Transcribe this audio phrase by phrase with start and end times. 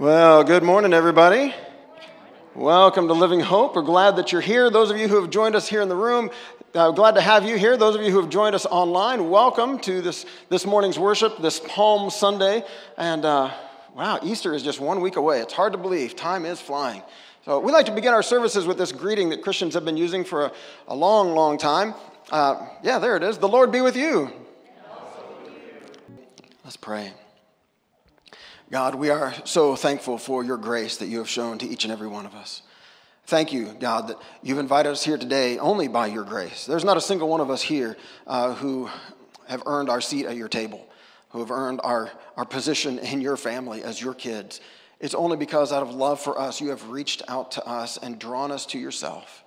[0.00, 1.54] Well, good morning, everybody.
[2.52, 3.76] Welcome to Living Hope.
[3.76, 4.68] We're glad that you're here.
[4.68, 6.32] Those of you who have joined us here in the room,
[6.74, 7.76] uh, glad to have you here.
[7.76, 11.60] Those of you who have joined us online, welcome to this, this morning's worship, this
[11.60, 12.64] Palm Sunday.
[12.98, 13.52] And uh,
[13.94, 15.38] wow, Easter is just one week away.
[15.38, 16.16] It's hard to believe.
[16.16, 17.00] Time is flying.
[17.44, 20.24] So we like to begin our services with this greeting that Christians have been using
[20.24, 20.52] for a,
[20.88, 21.94] a long, long time.
[22.32, 23.38] Uh, yeah, there it is.
[23.38, 24.32] The Lord be with you.
[26.64, 27.12] Let's pray.
[28.74, 31.92] God, we are so thankful for your grace that you have shown to each and
[31.92, 32.62] every one of us.
[33.24, 36.66] Thank you, God, that you've invited us here today only by your grace.
[36.66, 38.90] There's not a single one of us here uh, who
[39.46, 40.84] have earned our seat at your table,
[41.28, 44.60] who have earned our, our position in your family as your kids.
[44.98, 48.18] It's only because, out of love for us, you have reached out to us and
[48.18, 49.44] drawn us to yourself.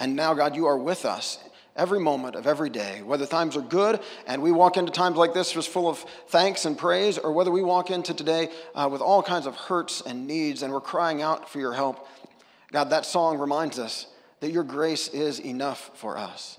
[0.00, 1.38] And now, God, you are with us
[1.78, 5.32] every moment of every day, whether times are good and we walk into times like
[5.32, 9.00] this just full of thanks and praise, or whether we walk into today uh, with
[9.00, 12.06] all kinds of hurts and needs and we're crying out for your help.
[12.72, 14.06] God, that song reminds us
[14.40, 16.58] that your grace is enough for us,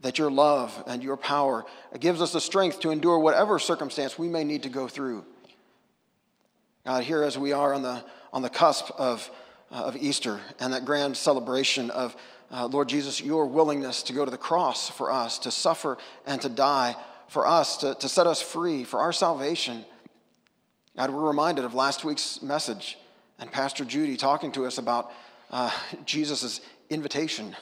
[0.00, 1.64] that your love and your power
[1.98, 5.24] gives us the strength to endure whatever circumstance we may need to go through.
[6.84, 9.30] God, here as we are on the, on the cusp of,
[9.70, 12.16] uh, of Easter and that grand celebration of
[12.50, 16.40] uh, Lord Jesus, your willingness to go to the cross for us, to suffer and
[16.42, 16.96] to die
[17.28, 19.84] for us, to, to set us free for our salvation.
[20.96, 22.98] God, we're reminded of last week's message
[23.38, 25.12] and Pastor Judy talking to us about
[25.50, 25.70] uh,
[26.04, 27.54] Jesus' invitation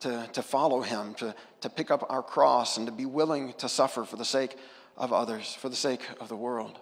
[0.00, 3.68] to, to follow him, to, to pick up our cross, and to be willing to
[3.68, 4.56] suffer for the sake
[4.96, 6.78] of others, for the sake of the world.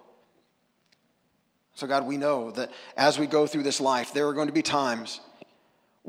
[1.74, 4.52] So, God, we know that as we go through this life, there are going to
[4.52, 5.20] be times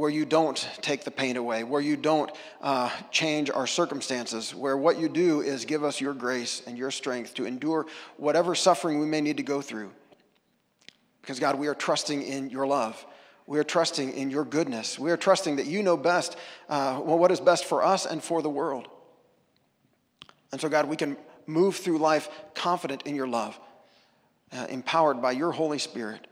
[0.02, 4.76] where you don't take the pain away, where you don't uh, change our circumstances, where
[4.76, 7.86] what you do is give us your grace and your strength to endure
[8.18, 9.92] whatever suffering we may need to go through.
[11.22, 13.06] Because, God, we are trusting in your love.
[13.46, 14.98] We are trusting in your goodness.
[14.98, 16.36] We are trusting that you know best
[16.68, 18.88] uh, well, what is best for us and for the world.
[20.52, 23.60] And so, God, we can move through life confident in your love,
[24.52, 26.26] uh, empowered by your Holy Spirit,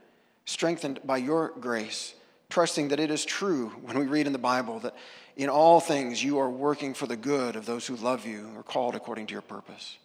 [0.44, 2.14] strengthened by your grace
[2.50, 4.94] trusting that it is true when we read in the Bible that
[5.36, 8.62] in all things you are working for the good of those who love you or
[8.62, 9.96] called according to your purpose.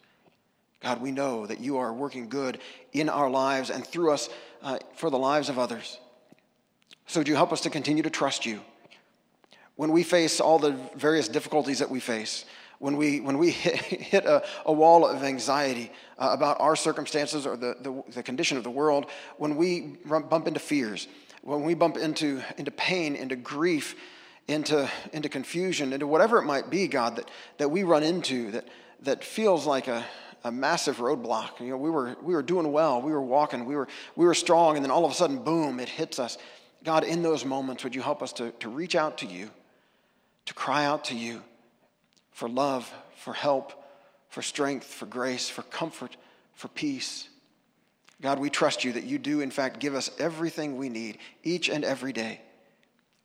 [0.82, 2.60] God, we know that you are working good
[2.94, 4.30] in our lives and through us
[4.62, 5.98] uh, for the lives of others.
[7.08, 8.62] So, would you help us to continue to trust you?
[9.76, 12.46] When we face all the various difficulties that we face,
[12.80, 17.46] when we, when we hit, hit a, a wall of anxiety uh, about our circumstances
[17.46, 19.08] or the, the, the condition of the world,
[19.38, 21.08] when we bump into fears,
[21.46, 23.96] when we bump into, into pain, into grief,
[24.48, 27.30] into, into confusion, into whatever it might be, God, that,
[27.60, 28.68] that we run into that,
[29.04, 30.04] that feels like a,
[30.44, 31.60] a massive roadblock.
[31.60, 34.34] You know, we were, we were doing well, we were walking, we were, we were
[34.34, 36.40] strong, and then all of a sudden, boom, it hits us.
[36.84, 39.52] God, in those moments, would you help us to, to reach out to you,
[40.46, 41.44] to cry out to you
[42.32, 43.72] for love, for help,
[44.30, 46.18] for strength, for grace, for comfort,
[46.56, 47.30] for peace.
[48.22, 51.70] God, we trust you that you do, in fact, give us everything we need each
[51.70, 52.42] and every day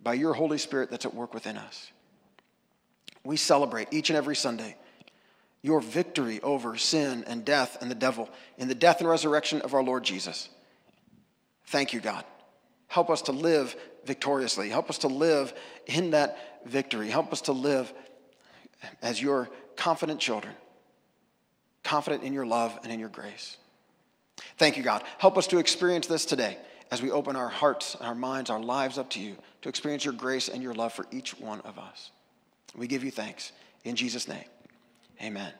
[0.02, 1.90] by your Holy Spirit that's at work within us.
[3.24, 4.76] We celebrate each and every Sunday
[5.62, 9.74] your victory over sin and death and the devil in the death and resurrection of
[9.74, 10.48] our Lord Jesus.
[11.66, 12.24] Thank you, God.
[12.88, 14.70] Help us to live victoriously.
[14.70, 15.52] Help us to live
[15.86, 17.10] in that victory.
[17.10, 17.92] Help us to live
[19.02, 20.54] as your confident children,
[21.84, 23.58] confident in your love and in your grace.
[24.56, 25.02] Thank you, God.
[25.18, 26.58] Help us to experience this today
[26.90, 30.14] as we open our hearts, our minds, our lives up to you to experience your
[30.14, 32.10] grace and your love for each one of us.
[32.74, 33.52] We give you thanks.
[33.84, 34.44] In Jesus' name,
[35.20, 35.52] amen.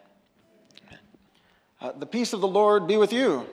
[0.86, 0.98] amen.
[1.80, 3.46] Uh, the peace of the Lord be with you.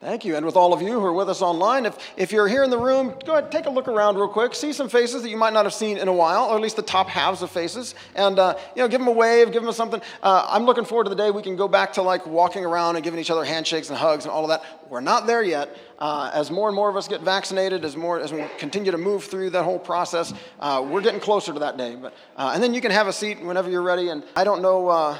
[0.00, 0.34] Thank you.
[0.34, 2.70] And with all of you who are with us online, if, if you're here in
[2.70, 4.54] the room, go ahead, take a look around real quick.
[4.54, 6.76] See some faces that you might not have seen in a while, or at least
[6.76, 7.94] the top halves of faces.
[8.14, 10.00] And, uh, you know, give them a wave, give them something.
[10.22, 12.96] Uh, I'm looking forward to the day we can go back to like walking around
[12.96, 14.64] and giving each other handshakes and hugs and all of that.
[14.88, 15.76] We're not there yet.
[15.98, 18.98] Uh, as more and more of us get vaccinated, as, more, as we continue to
[18.98, 21.94] move through that whole process, uh, we're getting closer to that day.
[21.94, 24.08] But, uh, and then you can have a seat whenever you're ready.
[24.08, 25.18] And I don't know uh,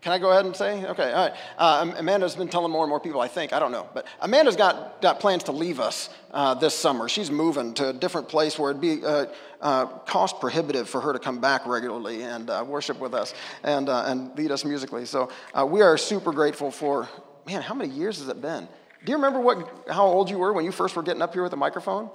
[0.00, 0.86] can I go ahead and say?
[0.86, 1.36] Okay, all right.
[1.58, 3.52] Uh, Amanda's been telling more and more people, I think.
[3.52, 3.88] I don't know.
[3.92, 7.08] But Amanda's got, got plans to leave us uh, this summer.
[7.08, 9.26] She's moving to a different place where it'd be uh,
[9.60, 13.34] uh cost prohibitive for her to come back regularly and uh, worship with us
[13.64, 15.04] and, uh, and lead us musically.
[15.04, 15.30] So
[15.66, 17.08] we are super grateful for,
[17.44, 18.68] man, how many years has it been?
[19.04, 21.42] Do you remember what, how old you were when you first were getting up here
[21.42, 22.08] with a microphone?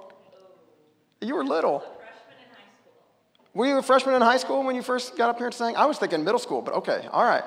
[1.20, 1.84] You were little.
[3.52, 5.76] Were you a freshman in high school when you first got up here and sang?
[5.76, 7.44] I was thinking middle school, but okay, all right.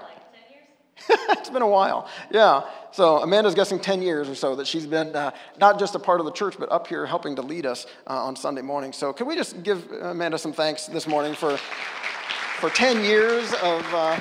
[1.09, 2.09] it's been a while.
[2.31, 2.63] Yeah.
[2.91, 6.19] So Amanda's guessing 10 years or so that she's been uh, not just a part
[6.19, 8.93] of the church, but up here helping to lead us uh, on Sunday morning.
[8.93, 13.93] So can we just give Amanda some thanks this morning for, for 10 years of,
[13.93, 14.19] uh,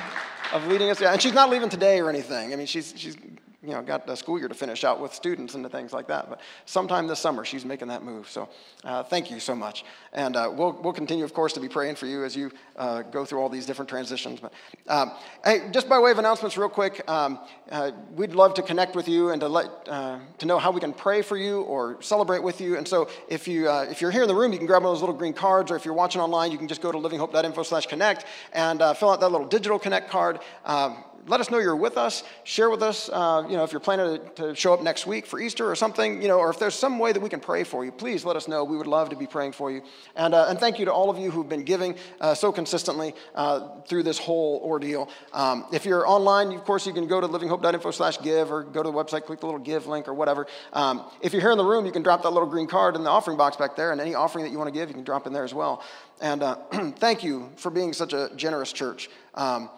[0.53, 1.01] of leading us?
[1.01, 2.53] Yeah, and she's not leaving today or anything.
[2.53, 3.17] I mean, she's, she's
[3.67, 6.29] you know, got the school year to finish out with students and things like that.
[6.29, 8.29] But sometime this summer, she's making that move.
[8.29, 8.47] So
[8.85, 9.83] uh, thank you so much.
[10.13, 13.01] And uh, we'll, we'll continue, of course, to be praying for you as you uh,
[13.01, 14.39] go through all these different transitions.
[14.39, 14.53] But
[14.87, 15.11] um,
[15.43, 19.09] hey, just by way of announcements, real quick, um, uh, we'd love to connect with
[19.09, 22.41] you and to let uh, to know how we can pray for you or celebrate
[22.41, 22.77] with you.
[22.77, 24.91] And so if you uh, if you're here in the room, you can grab one
[24.91, 26.97] of those little green cards, or if you're watching online, you can just go to
[26.97, 30.39] livinghope.info/connect and fill out that little digital connect card.
[30.63, 32.23] Um, let us know you're with us.
[32.43, 35.25] Share with us, uh, you know, if you're planning to, to, show up next week
[35.25, 37.63] for Easter or something, you know, or if there's some way that we can pray
[37.63, 38.63] for you, please let us know.
[38.63, 39.81] We would love to be praying for you.
[40.15, 43.13] And, uh, and thank you to all of you who've been giving uh, so consistently
[43.35, 45.09] uh, through this whole ordeal.
[45.33, 48.81] Um, if you're online, of course, you can go to livinghope.info slash give or go
[48.81, 50.47] to the website, click the little give link or whatever.
[50.73, 53.03] Um, if you're here in the room, you can drop that little green card in
[53.03, 55.03] the offering box back there, and any offering that you want to give, you can
[55.03, 55.83] drop in there as well.
[56.21, 56.55] And uh,
[56.95, 59.09] thank you for being such a generous church.
[59.35, 59.69] Um,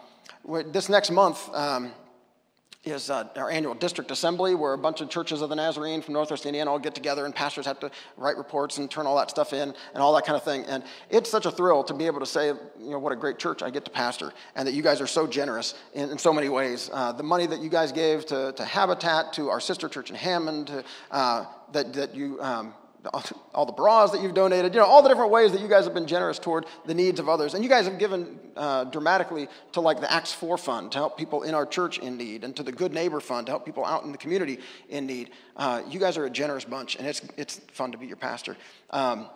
[0.46, 1.92] this next month, um,
[2.86, 6.14] is uh, our annual district assembly where a bunch of churches of the Nazarene from
[6.14, 9.30] Northwest Indiana all get together and pastors have to write reports and turn all that
[9.30, 10.64] stuff in and all that kind of thing.
[10.64, 13.38] And it's such a thrill to be able to say, you know, what a great
[13.38, 16.32] church I get to pastor and that you guys are so generous in, in so
[16.32, 16.90] many ways.
[16.94, 20.16] Uh, the money that you guys gave to, to Habitat, to our sister church in
[20.16, 22.74] Hammond, to, uh, that, that you um,
[23.54, 25.86] all the bras that you've donated, you know, all the different ways that you guys
[25.86, 27.54] have been generous toward the needs of others.
[27.54, 31.18] And you guys have given uh, dramatically to like the Acts 4 Fund to help
[31.18, 33.86] people in our church in need, and to the Good Neighbor Fund to help people
[33.86, 34.60] out in the community
[34.90, 35.32] in need.
[35.56, 38.58] Uh, you guys are a generous bunch, and it's, it's fun to be your pastor.
[38.90, 39.30] Um,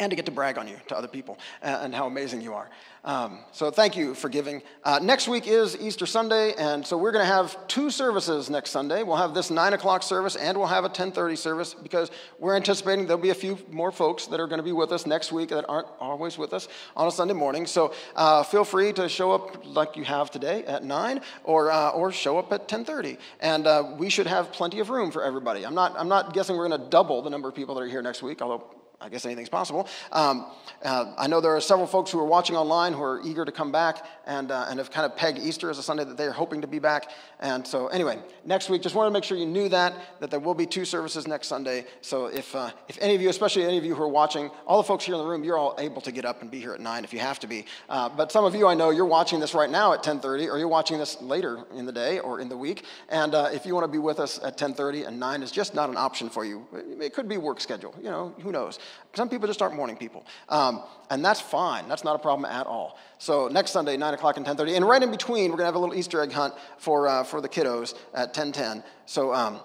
[0.00, 2.54] and to get to brag on you to other people uh, and how amazing you
[2.54, 2.70] are.
[3.04, 4.62] Um, so thank you for giving.
[4.84, 8.70] Uh, next week is Easter Sunday, and so we're going to have two services next
[8.70, 9.02] Sunday.
[9.02, 12.54] We'll have this nine o'clock service, and we'll have a ten thirty service because we're
[12.54, 15.32] anticipating there'll be a few more folks that are going to be with us next
[15.32, 17.66] week that aren't always with us on a Sunday morning.
[17.66, 21.90] So uh, feel free to show up like you have today at nine, or uh,
[21.90, 25.24] or show up at ten thirty, and uh, we should have plenty of room for
[25.24, 25.66] everybody.
[25.66, 27.88] I'm not I'm not guessing we're going to double the number of people that are
[27.88, 28.62] here next week, although
[29.02, 29.88] I guess anything's possible.
[30.12, 30.46] Um,
[30.84, 33.50] uh, I know there are several folks who are watching online who are eager to
[33.50, 36.32] come back and, uh, and have kind of pegged Easter as a Sunday that they're
[36.32, 37.10] hoping to be back.
[37.40, 40.38] And so, anyway, next week, just wanted to make sure you knew that, that there
[40.38, 41.84] will be two services next Sunday.
[42.00, 44.76] So, if, uh, if any of you, especially any of you who are watching, all
[44.76, 46.72] the folks here in the room, you're all able to get up and be here
[46.72, 47.66] at 9 if you have to be.
[47.88, 50.58] Uh, but some of you, I know, you're watching this right now at 10.30, or
[50.58, 52.84] you're watching this later in the day or in the week.
[53.08, 55.74] And uh, if you want to be with us at 10.30 and 9 is just
[55.74, 56.64] not an option for you,
[57.00, 57.94] it could be work schedule.
[57.98, 58.78] You know, who knows?
[59.14, 60.24] Some people just aren't morning people.
[60.48, 61.88] Um, and that's fine.
[61.88, 62.98] That's not a problem at all.
[63.18, 64.76] So next Sunday, 9 o'clock and 10.30.
[64.76, 67.40] And right in between, we're to have a little Easter egg hunt for, uh, for
[67.40, 68.82] the kiddos at 10.10.
[69.06, 69.60] So um,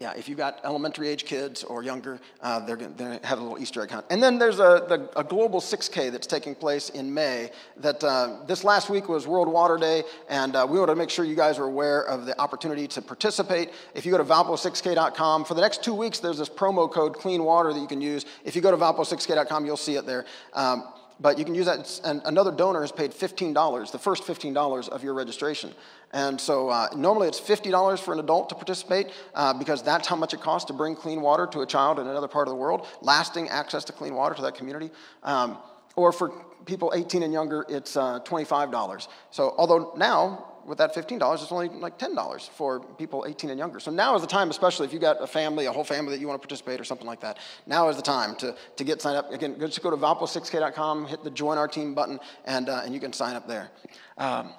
[0.00, 3.42] yeah, if you've got elementary age kids or younger, uh, they're going to have a
[3.42, 4.06] little Easter egg hunt.
[4.08, 7.50] And then there's a, the, a global 6K that's taking place in May.
[7.76, 11.10] That uh, this last week was World Water Day, and uh, we want to make
[11.10, 13.72] sure you guys are aware of the opportunity to participate.
[13.94, 17.44] If you go to valpo6k.com, for the next two weeks, there's this promo code Clean
[17.44, 18.24] Water that you can use.
[18.42, 20.24] If you go to valpo6k.com, you'll see it there.
[20.54, 20.84] Um,
[21.20, 22.00] but you can use that.
[22.04, 25.72] And another donor has paid $15, the first $15 of your registration.
[26.12, 30.16] And so uh, normally it's $50 for an adult to participate uh, because that's how
[30.16, 32.56] much it costs to bring clean water to a child in another part of the
[32.56, 34.90] world, lasting access to clean water to that community.
[35.22, 35.58] Um,
[35.96, 36.30] or for
[36.66, 39.08] people 18 and younger, it's uh, $25.
[39.30, 43.80] So although now with that $15, it's only like $10 for people 18 and younger.
[43.80, 46.20] So now is the time, especially if you've got a family, a whole family that
[46.20, 47.38] you want to participate or something like that.
[47.66, 49.32] Now is the time to, to get signed up.
[49.32, 53.00] Again, just go to valpo6k.com, hit the join our team button, and, uh, and you
[53.00, 53.70] can sign up there.
[54.18, 54.52] Um,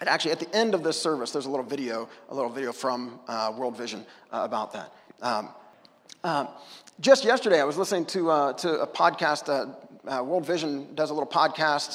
[0.00, 2.72] and actually, at the end of this service, there's a little video, a little video
[2.72, 4.92] from uh, World Vision uh, about that.
[5.20, 5.50] Um,
[6.24, 6.46] uh,
[7.00, 9.48] just yesterday, I was listening to, uh, to a podcast.
[10.06, 11.94] Uh, uh, World Vision does a little podcast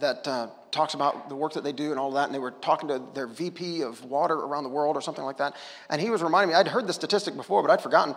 [0.00, 0.24] that
[0.70, 2.26] talks about the work that they do and all that.
[2.26, 5.36] And they were talking to their VP of water around the world or something like
[5.36, 5.54] that.
[5.90, 8.14] And he was reminding me, I'd heard the statistic before, but I'd forgotten.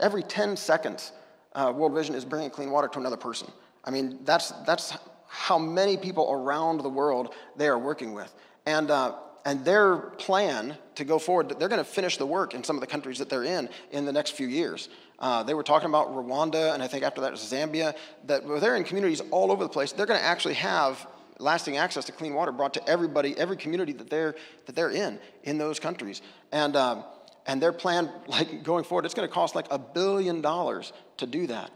[0.00, 1.12] Every 10 seconds,
[1.54, 3.50] World Vision is bringing clean water to another person.
[3.84, 4.96] I mean, that's, that's
[5.28, 8.34] how many people around the world they are working with.
[8.66, 9.14] And, uh,
[9.44, 12.80] and their plan to go forward, they're going to finish the work in some of
[12.80, 14.88] the countries that they're in in the next few years.
[15.18, 17.94] Uh, they were talking about Rwanda, and I think after that was Zambia,
[18.26, 19.92] that they're in communities all over the place.
[19.92, 21.06] They're going to actually have
[21.38, 24.34] lasting access to clean water brought to everybody, every community that they're,
[24.66, 26.22] that they're in, in those countries.
[26.52, 27.04] And, um,
[27.46, 31.26] and their plan, like going forward, it's going to cost like a billion dollars to
[31.26, 31.70] do that.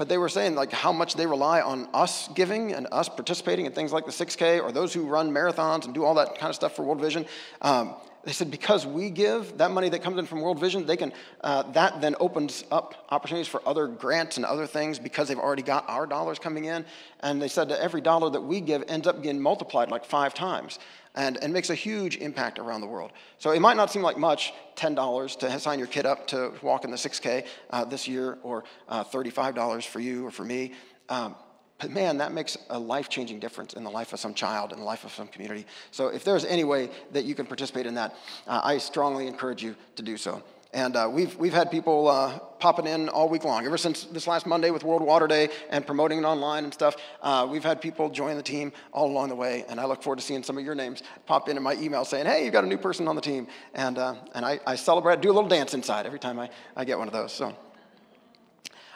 [0.00, 3.66] but they were saying like how much they rely on us giving and us participating
[3.66, 6.48] in things like the 6K or those who run marathons and do all that kind
[6.48, 7.26] of stuff for World Vision.
[7.60, 7.94] Um,
[8.24, 11.12] they said because we give that money that comes in from World Vision, they can
[11.40, 15.62] uh, that then opens up opportunities for other grants and other things because they've already
[15.62, 16.84] got our dollars coming in.
[17.20, 20.34] And they said that every dollar that we give ends up getting multiplied like five
[20.34, 20.78] times
[21.14, 23.12] and, and makes a huge impact around the world.
[23.38, 26.84] So it might not seem like much, $10 to sign your kid up to walk
[26.84, 30.72] in the 6K uh, this year, or uh, $35 for you or for me.
[31.08, 31.34] Um,
[31.80, 34.78] but man, that makes a life changing difference in the life of some child, in
[34.78, 35.66] the life of some community.
[35.90, 38.14] So if there's any way that you can participate in that,
[38.46, 40.42] uh, I strongly encourage you to do so.
[40.72, 43.66] And uh, we've, we've had people uh, popping in all week long.
[43.66, 46.96] Ever since this last Monday with World Water Day and promoting it online and stuff,
[47.22, 49.64] uh, we've had people join the team all along the way.
[49.68, 52.04] And I look forward to seeing some of your names pop in in my email
[52.04, 53.48] saying, hey, you've got a new person on the team.
[53.74, 56.84] And, uh, and I, I celebrate, do a little dance inside every time I, I
[56.84, 57.32] get one of those.
[57.32, 57.56] So.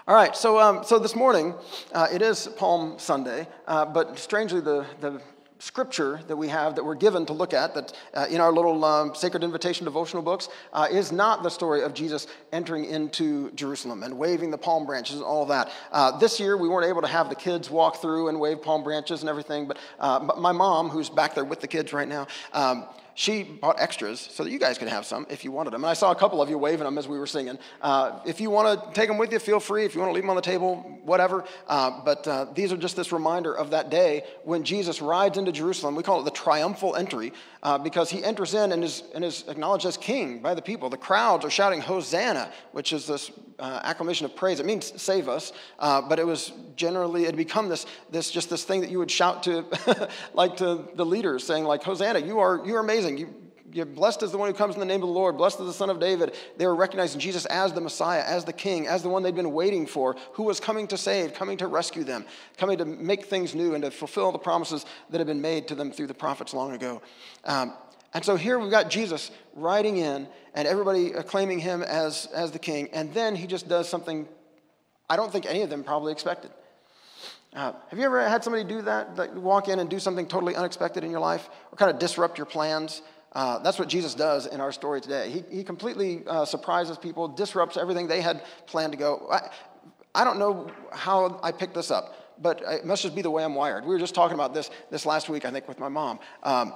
[0.07, 1.55] All right, so, um, so this morning,
[1.95, 5.19] uh, it is Palm Sunday, uh, but strangely, the, the
[5.61, 8.85] scripture that we have that we're given to look at that uh, in our little
[8.85, 14.03] um, sacred invitation devotional books uh, is not the story of jesus entering into jerusalem
[14.03, 15.71] and waving the palm branches and all that.
[15.91, 18.85] Uh, this year we weren't able to have the kids walk through and wave palm
[18.85, 22.09] branches and everything but, uh, but my mom who's back there with the kids right
[22.09, 22.85] now um,
[23.15, 25.85] she bought extras so that you guys could have some if you wanted them.
[25.85, 27.59] And I saw a couple of you waving them as we were singing.
[27.81, 29.85] Uh, if you want to take them with you, feel free.
[29.85, 31.45] If you want to leave them on the table, whatever.
[31.69, 35.53] Uh, but uh, these are just this reminder of that day when Jesus rides into
[35.53, 35.95] Jerusalem.
[35.95, 39.45] We call it the triumphal entry uh, because he enters in and is, and is
[39.49, 40.91] acknowledged as king by the people.
[40.91, 44.61] The crowds are shouting, Hosanna, which is this uh, acclamation of praise.
[44.61, 48.51] It means save us, uh, but it was generally, it had become this, this, just
[48.51, 49.65] this thing that you would shout to,
[50.35, 53.04] like to the leaders, saying like, Hosanna, you are, you are amazing.
[53.05, 53.35] You,
[53.73, 55.37] you're blessed is the one who comes in the name of the Lord.
[55.37, 56.35] Blessed is the Son of David.
[56.57, 59.53] They were recognizing Jesus as the Messiah, as the King, as the one they'd been
[59.53, 62.25] waiting for, who was coming to save, coming to rescue them,
[62.57, 65.75] coming to make things new and to fulfill the promises that had been made to
[65.75, 67.03] them through the prophets long ago.
[67.45, 67.75] Um,
[68.13, 72.61] and so here we've got Jesus riding in and everybody acclaiming him as, as the
[72.61, 72.89] king.
[72.93, 74.29] And then he just does something
[75.09, 76.51] I don't think any of them probably expected.
[77.55, 80.57] Uh, have you ever had somebody do that, like walk in and do something totally
[80.57, 83.03] unexpected in your life or kind of disrupt your plans?
[83.33, 85.31] Uh, that's what Jesus does in our story today.
[85.31, 89.29] He, he completely uh, surprises people, disrupts everything they had planned to go.
[89.31, 89.51] I,
[90.15, 93.45] I don't know how I picked this up, but it must just be the way
[93.45, 93.85] I'm wired.
[93.85, 96.21] We were just talking about this this last week, I think, with my mom.
[96.43, 96.75] Um,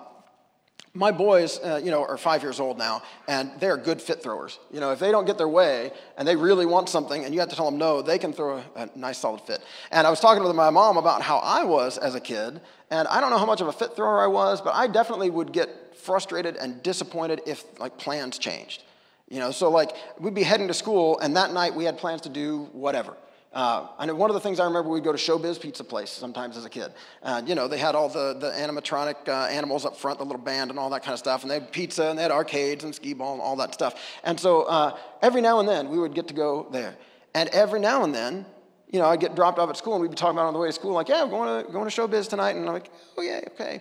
[0.95, 4.59] my boys, uh, you know, are five years old now, and they're good fit throwers.
[4.71, 7.41] You know, if they don't get their way and they really want something, and you
[7.41, 9.63] have to tell them no, they can throw a, a nice solid fit.
[9.91, 13.09] And I was talking with my mom about how I was as a kid, and
[13.09, 15.53] I don't know how much of a fit thrower I was, but I definitely would
[15.53, 18.83] get frustrated and disappointed if like plans changed.
[19.29, 22.23] You know, so like we'd be heading to school, and that night we had plans
[22.23, 23.15] to do whatever.
[23.53, 26.57] Uh, know one of the things I remember, we'd go to Showbiz Pizza Place sometimes
[26.57, 26.93] as a kid.
[27.23, 30.43] Uh, you know, they had all the, the animatronic uh, animals up front, the little
[30.43, 31.43] band and all that kind of stuff.
[31.43, 34.01] And they had pizza and they had arcades and skee ball and all that stuff.
[34.23, 36.97] And so uh, every now and then we would get to go there.
[37.35, 38.45] And every now and then,
[38.91, 40.59] you know, I'd get dropped off at school and we'd be talking about on the
[40.59, 42.57] way to school, like, yeah, I'm going to, going to Showbiz tonight.
[42.57, 43.81] And I'm like, oh, yeah, okay.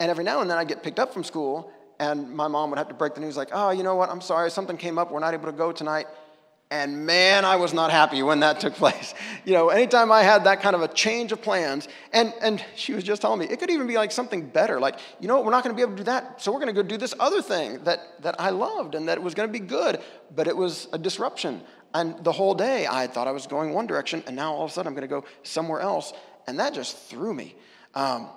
[0.00, 2.78] And every now and then I'd get picked up from school and my mom would
[2.78, 5.10] have to break the news, like, oh, you know what, I'm sorry, something came up,
[5.10, 6.06] we're not able to go tonight.
[6.70, 9.14] And man, I was not happy when that took place.
[9.44, 12.94] You know, anytime I had that kind of a change of plans, and, and she
[12.94, 14.80] was just telling me, it could even be like something better.
[14.80, 16.74] Like, you know we're not going to be able to do that, so we're going
[16.74, 19.52] to go do this other thing that, that I loved and that was going to
[19.52, 20.00] be good,
[20.34, 21.62] but it was a disruption.
[21.92, 24.70] And the whole day, I thought I was going one direction, and now all of
[24.70, 26.12] a sudden I'm going to go somewhere else.
[26.46, 27.54] And that just threw me.
[27.94, 28.28] Um,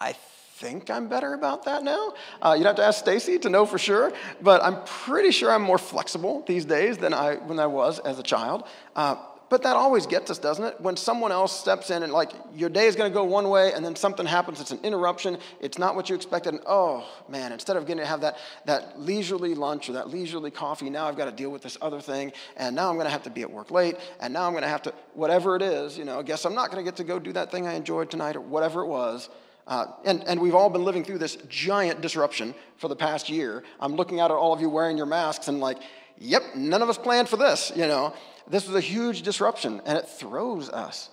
[0.00, 0.14] I
[0.56, 2.14] think I'm better about that now.
[2.40, 5.62] Uh, you'd have to ask Stacy to know for sure, but I'm pretty sure I'm
[5.62, 8.64] more flexible these days than I when I was as a child.
[8.94, 9.16] Uh,
[9.50, 10.80] but that always gets us, doesn't it?
[10.80, 13.72] When someone else steps in and like your day is going to go one way,
[13.72, 17.52] and then something happens, it's an interruption, it's not what you expected, and oh man,
[17.52, 21.16] instead of getting to have that that leisurely lunch or that leisurely coffee, now I've
[21.16, 23.42] got to deal with this other thing, and now I'm going to have to be
[23.42, 26.20] at work late, and now I'm going to have to whatever it is, you know.
[26.20, 28.36] I guess I'm not going to get to go do that thing I enjoyed tonight
[28.36, 29.28] or whatever it was.
[29.66, 33.62] Uh, and, and we've all been living through this giant disruption for the past year.
[33.80, 35.78] I'm looking out at all of you wearing your masks and like,
[36.18, 38.14] yep, none of us planned for this, you know.
[38.46, 41.08] This was a huge disruption and it throws us.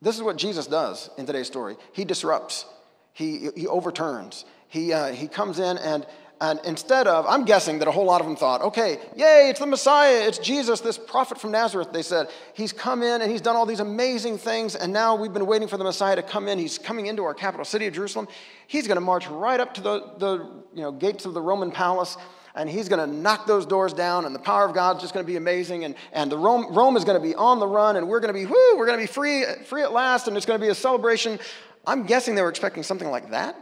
[0.00, 1.76] This is what Jesus does in today's story.
[1.92, 2.64] He disrupts,
[3.12, 6.06] he, he overturns, he, uh, he comes in and
[6.44, 9.60] and instead of, I'm guessing that a whole lot of them thought, okay, yay, it's
[9.60, 11.90] the Messiah, it's Jesus, this prophet from Nazareth.
[11.92, 15.32] They said, he's come in and he's done all these amazing things, and now we've
[15.32, 16.58] been waiting for the Messiah to come in.
[16.58, 18.26] He's coming into our capital city of Jerusalem.
[18.66, 20.32] He's going to march right up to the, the
[20.74, 22.16] you know, gates of the Roman palace.
[22.54, 25.24] and he's going to knock those doors down, and the power of God's just going
[25.24, 27.96] to be amazing, and, and the Rome, Rome is going to be on the run,
[27.96, 30.36] and we're going to be, whoo, we're going to be free, free at last, and
[30.36, 31.38] it's going to be a celebration.
[31.86, 33.56] I'm guessing they were expecting something like that.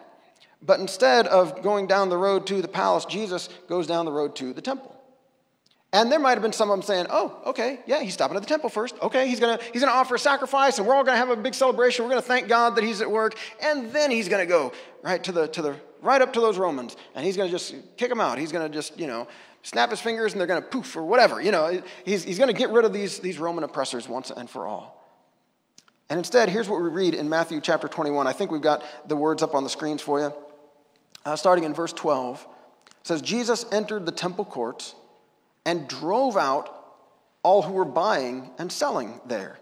[0.64, 4.36] But instead of going down the road to the palace, Jesus goes down the road
[4.36, 4.92] to the temple.
[5.94, 8.42] And there might have been some of them saying, oh, okay, yeah, he's stopping at
[8.42, 8.94] the temple first.
[9.02, 11.54] Okay, he's gonna, he's gonna offer a sacrifice and we're all gonna have a big
[11.54, 12.04] celebration.
[12.04, 13.34] We're gonna thank God that he's at work.
[13.60, 16.96] And then he's gonna go right to the, to the, right up to those Romans
[17.14, 18.38] and he's gonna just kick them out.
[18.38, 19.28] He's gonna just, you know,
[19.62, 21.42] snap his fingers and they're gonna poof or whatever.
[21.42, 24.66] You know, he's, he's gonna get rid of these, these Roman oppressors once and for
[24.66, 24.98] all.
[26.08, 28.26] And instead, here's what we read in Matthew chapter 21.
[28.26, 30.32] I think we've got the words up on the screens for you.
[31.24, 32.46] Uh, starting in verse 12,
[33.02, 34.94] says, Jesus entered the temple courts
[35.64, 36.78] and drove out
[37.42, 39.58] all who were buying and selling there.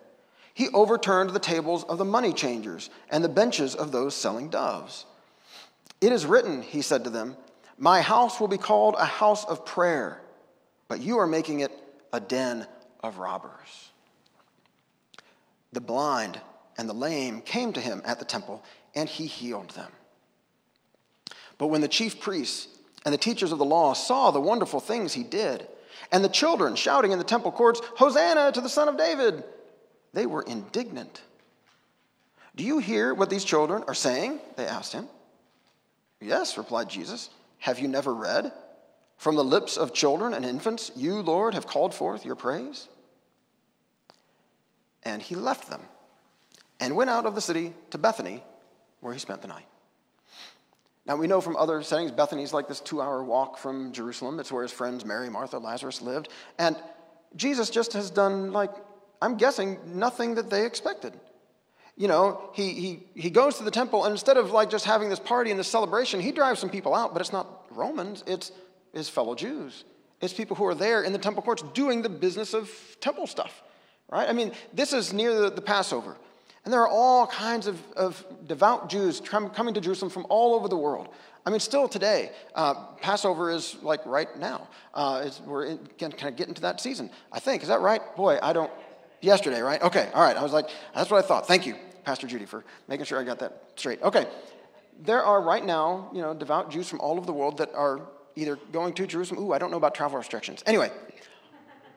[0.55, 5.07] He overturned the tables of the money changers and the benches of those selling doves.
[6.01, 7.37] It is written, he said to them,
[7.79, 10.21] My house will be called a house of prayer,
[10.89, 11.73] but you are making it
[12.13, 12.67] a den
[13.03, 13.91] of robbers.
[15.73, 16.41] The blind
[16.77, 18.63] and the lame came to him at the temple,
[18.95, 19.93] and he healed them.
[21.61, 22.69] But when the chief priests
[23.05, 25.69] and the teachers of the law saw the wonderful things he did,
[26.11, 29.45] and the children shouting in the temple courts, Hosanna to the Son of David.
[30.15, 31.21] They were indignant.
[32.57, 34.41] Do you hear what these children are saying?
[34.57, 35.07] They asked him.
[36.19, 37.29] Yes, replied Jesus.
[37.59, 38.53] Have you never read?
[39.19, 42.89] From the lips of children and infants, you, Lord, have called forth your praise.
[45.03, 45.83] And he left them
[46.81, 48.43] and went out of the city to Bethany,
[49.01, 49.67] where he spent the night.
[51.07, 54.39] Now, we know from other settings, Bethany's like this two hour walk from Jerusalem.
[54.39, 56.29] It's where his friends Mary, Martha, Lazarus lived.
[56.59, 56.77] And
[57.37, 58.71] Jesus just has done, like,
[59.23, 61.15] I'm guessing, nothing that they expected.
[61.97, 65.11] You know, he, he, he goes to the temple, and instead of like just having
[65.11, 68.53] this party and this celebration, he drives some people out, but it's not Romans, it's
[68.95, 69.85] his fellow Jews.
[70.21, 73.63] It's people who are there in the temple courts doing the business of temple stuff,
[74.09, 74.29] right?
[74.29, 76.17] I mean, this is near the, the Passover.
[76.65, 80.69] And there are all kinds of, of devout Jews coming to Jerusalem from all over
[80.69, 81.09] the world.
[81.47, 84.69] I mean, still today, uh, Passover is like right now.
[84.93, 87.63] Uh, we're in, kind of getting to that season, I think.
[87.63, 88.03] Is that right?
[88.15, 88.71] Boy, I don't.
[89.23, 89.83] Yesterday, right?
[89.83, 90.37] Okay, all right.
[90.37, 91.47] I was like, that's what I thought.
[91.47, 94.03] Thank you, Pastor Judy, for making sure I got that straight.
[94.03, 94.27] Okay,
[95.03, 98.01] there are right now, you know, devout Jews from all over the world that are
[98.37, 99.45] either going to Jerusalem.
[99.45, 100.63] Ooh, I don't know about travel restrictions.
[100.67, 100.91] Anyway,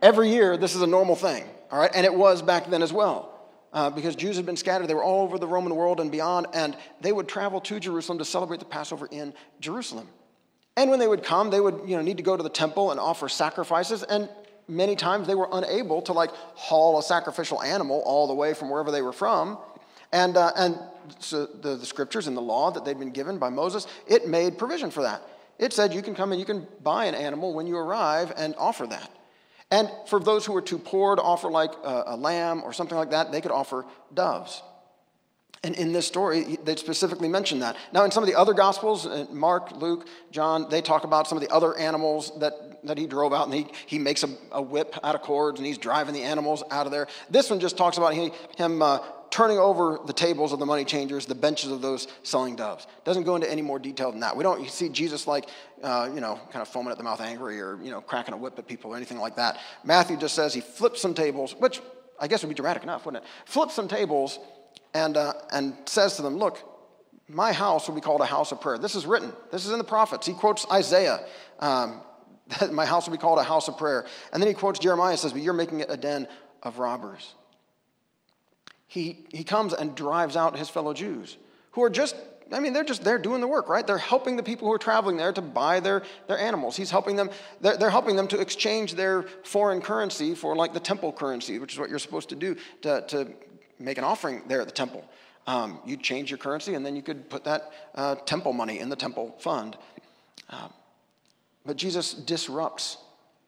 [0.02, 1.92] every year this is a normal thing, all right?
[1.94, 3.33] And it was back then as well
[3.74, 4.88] uh, because Jews had been scattered.
[4.88, 8.20] They were all over the Roman world and beyond, and they would travel to Jerusalem
[8.20, 10.08] to celebrate the Passover in Jerusalem.
[10.78, 12.92] And when they would come, they would you know, need to go to the temple
[12.92, 14.30] and offer sacrifices, and
[14.68, 18.70] many times they were unable to like haul a sacrificial animal all the way from
[18.70, 19.58] wherever they were from.
[20.12, 20.80] And, uh, and
[21.20, 24.58] so the, the scriptures and the law that they'd been given by Moses, it made
[24.58, 25.22] provision for that.
[25.60, 28.56] It said you can come and you can buy an animal when you arrive and
[28.58, 29.10] offer that.
[29.74, 32.96] And for those who were too poor to offer like a, a lamb or something
[32.96, 34.62] like that, they could offer doves.
[35.64, 37.76] And in this story, they specifically mention that.
[37.92, 41.40] Now, in some of the other Gospels, uh, Mark, Luke, John, they talk about some
[41.40, 44.62] of the other animals that, that he drove out, and he, he makes a, a
[44.62, 47.08] whip out of cords, and he's driving the animals out of there.
[47.32, 49.00] This one just talks about he, him uh,
[49.34, 52.86] turning over the tables of the money changers, the benches of those selling doves.
[53.04, 54.38] Doesn't go into any more detail than that.
[54.38, 55.50] We don't see Jesus like,
[55.82, 58.38] uh, you know, kind of foaming at the mouth angry or, you know, cracking a
[58.38, 59.58] whip at people or anything like that.
[59.84, 61.82] Matthew just says he flips some tables, which
[62.20, 63.30] I guess would be dramatic enough, wouldn't it?
[63.46, 64.38] Flips some tables
[64.94, 66.60] and, uh, and says to them, look,
[67.28, 68.78] my house will be called a house of prayer.
[68.78, 69.34] This is written.
[69.52, 70.28] This is in the prophets.
[70.28, 71.26] He quotes Isaiah.
[71.60, 72.04] Um,
[72.60, 74.06] that my house will be called a house of prayer.
[74.32, 76.28] And then he quotes Jeremiah and says, but you're making it a den
[76.62, 77.34] of robbers
[78.94, 81.38] he, he comes and drives out his fellow Jews
[81.72, 82.16] who are just,
[82.52, 83.86] I mean, they're just there doing the work, right?
[83.88, 86.78] They're helping the people who are traveling there to buy their, their animals.
[86.78, 90.80] He's helping them, they're, they're helping them to exchange their foreign currency for like the
[90.80, 93.34] temple currency, which is what you're supposed to do to, to
[93.80, 95.04] make an offering there at the temple.
[95.48, 98.90] Um, you change your currency and then you could put that uh, temple money in
[98.90, 99.76] the temple fund.
[100.52, 100.72] Um,
[101.66, 102.98] but Jesus disrupts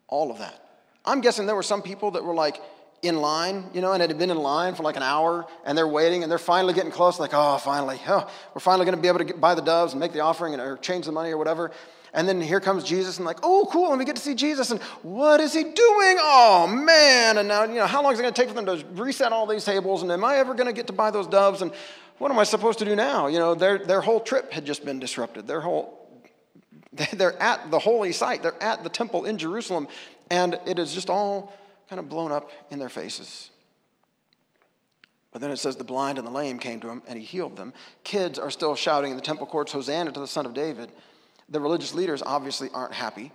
[0.08, 0.60] all of that.
[1.04, 2.60] I'm guessing there were some people that were like,
[3.08, 5.76] in line, you know, and it had been in line for like an hour, and
[5.76, 9.02] they're waiting, and they're finally getting close, like, oh, finally, oh, we're finally going to
[9.02, 11.12] be able to get, buy the doves and make the offering and, or change the
[11.12, 11.70] money or whatever.
[12.12, 14.70] And then here comes Jesus, and like, oh, cool, and we get to see Jesus,
[14.70, 16.16] and what is he doing?
[16.18, 17.38] Oh, man.
[17.38, 19.32] And now, you know, how long is it going to take for them to reset
[19.32, 20.02] all these tables?
[20.02, 21.62] And am I ever going to get to buy those doves?
[21.62, 21.72] And
[22.18, 23.26] what am I supposed to do now?
[23.26, 25.46] You know, their, their whole trip had just been disrupted.
[25.46, 26.08] Their whole,
[27.12, 29.88] they're at the holy site, they're at the temple in Jerusalem,
[30.30, 31.52] and it is just all
[31.88, 33.50] kind of blown up in their faces.
[35.32, 37.56] But then it says the blind and the lame came to him and he healed
[37.56, 37.74] them.
[38.04, 40.90] Kids are still shouting in the temple courts, Hosanna to the Son of David.
[41.48, 43.32] The religious leaders obviously aren't happy.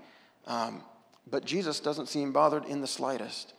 [0.47, 0.83] Um,
[1.29, 3.53] but Jesus doesn't seem bothered in the slightest.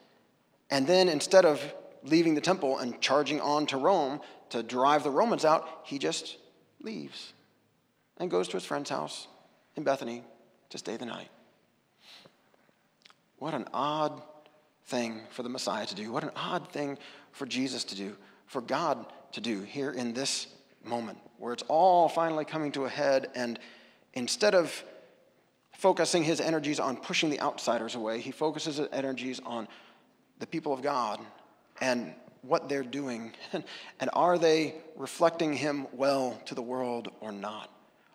[0.71, 1.63] And then instead of
[2.03, 6.37] leaving the temple and charging on to Rome to drive the Romans out, he just
[6.81, 7.33] leaves
[8.19, 9.29] and goes to his friend's house
[9.77, 10.25] in Bethany
[10.71, 11.29] to stay the night.
[13.39, 14.21] What an odd
[14.87, 16.13] thing for the Messiah to do.
[16.13, 16.99] What an odd thing
[17.33, 18.17] for Jesus to do,
[18.47, 20.47] for God to do here in this
[20.85, 23.29] moment where it's all finally coming to a head.
[23.35, 23.59] And
[24.15, 24.85] instead of
[25.73, 29.67] focusing his energies on pushing the outsiders away, he focuses his energies on
[30.39, 31.21] the people of God
[31.81, 33.33] and what they're doing.
[34.01, 37.71] and are they reflecting him well to the world or not?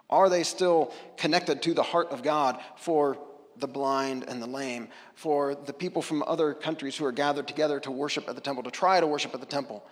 [0.10, 3.17] Are they still connected to the heart of God for
[3.59, 7.79] the blind and the lame, for the people from other countries who are gathered together
[7.81, 9.83] to worship at the temple, to try to worship at the temple?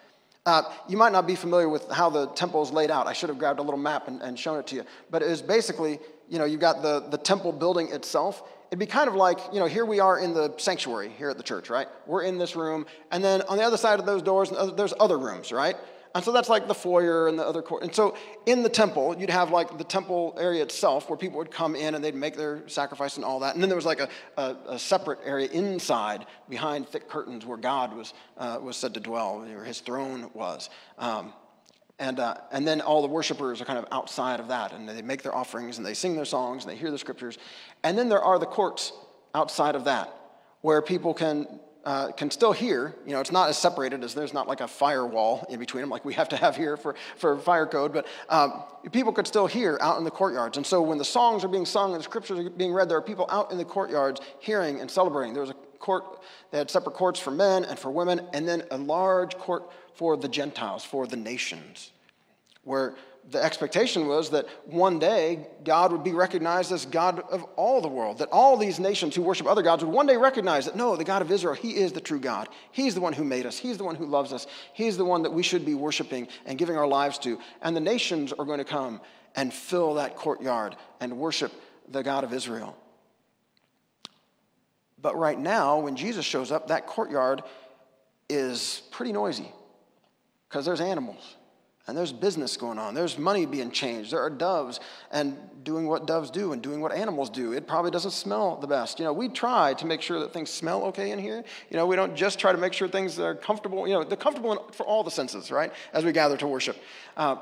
[0.45, 3.07] Uh, you might not be familiar with how the temple is laid out.
[3.07, 4.83] I should have grabbed a little map and, and shown it to you.
[5.09, 5.99] But it is basically,
[6.29, 8.43] you know, you've got the, the temple building itself.
[8.69, 11.37] It'd be kind of like, you know, here we are in the sanctuary here at
[11.37, 11.87] the church, right?
[12.05, 12.85] We're in this room.
[13.11, 15.75] And then on the other side of those doors, there's other rooms, right?
[16.15, 17.83] And so that's like the foyer and the other court.
[17.83, 21.51] And so in the temple, you'd have like the temple area itself where people would
[21.51, 23.53] come in and they'd make their sacrifice and all that.
[23.53, 27.57] And then there was like a, a, a separate area inside behind thick curtains where
[27.57, 30.69] God was, uh, was said to dwell, where his throne was.
[30.97, 31.33] Um,
[31.99, 35.01] and, uh, and then all the worshipers are kind of outside of that, and they
[35.01, 37.37] make their offerings, and they sing their songs, and they hear the scriptures.
[37.83, 38.93] And then there are the courts
[39.33, 40.13] outside of that,
[40.61, 41.47] where people can
[41.85, 42.95] uh, can still hear.
[43.05, 45.89] You know, it's not as separated as there's not like a firewall in between them
[45.89, 49.47] like we have to have here for, for fire code, but um, people could still
[49.47, 50.57] hear out in the courtyards.
[50.57, 52.97] And so when the songs are being sung and the scriptures are being read, there
[52.97, 55.33] are people out in the courtyards hearing and celebrating.
[55.33, 56.21] There was a court,
[56.51, 60.17] they had separate courts for men and for women, and then a large court for
[60.17, 61.91] the Gentiles, for the nations,
[62.63, 62.95] where
[63.31, 67.87] the expectation was that one day God would be recognized as God of all the
[67.87, 70.95] world, that all these nations who worship other gods would one day recognize that no,
[70.95, 72.49] the God of Israel, He is the true God.
[72.71, 75.23] He's the one who made us, He's the one who loves us, He's the one
[75.23, 77.39] that we should be worshiping and giving our lives to.
[77.61, 79.01] And the nations are going to come
[79.35, 81.51] and fill that courtyard and worship
[81.89, 82.77] the God of Israel.
[85.01, 87.43] But right now, when Jesus shows up, that courtyard
[88.29, 89.51] is pretty noisy
[90.47, 91.35] because there's animals
[91.87, 92.95] and there's business going on.
[92.95, 94.11] There's money being changed.
[94.11, 94.79] There are doves
[95.11, 97.53] and doing what doves do and doing what animals do.
[97.53, 98.99] It probably doesn't smell the best.
[98.99, 101.43] You know, we try to make sure that things smell okay in here.
[101.69, 103.87] You know, we don't just try to make sure things are comfortable.
[103.87, 105.71] You know, they're comfortable for all the senses, right?
[105.93, 106.77] As we gather to worship.
[107.15, 107.37] Uh,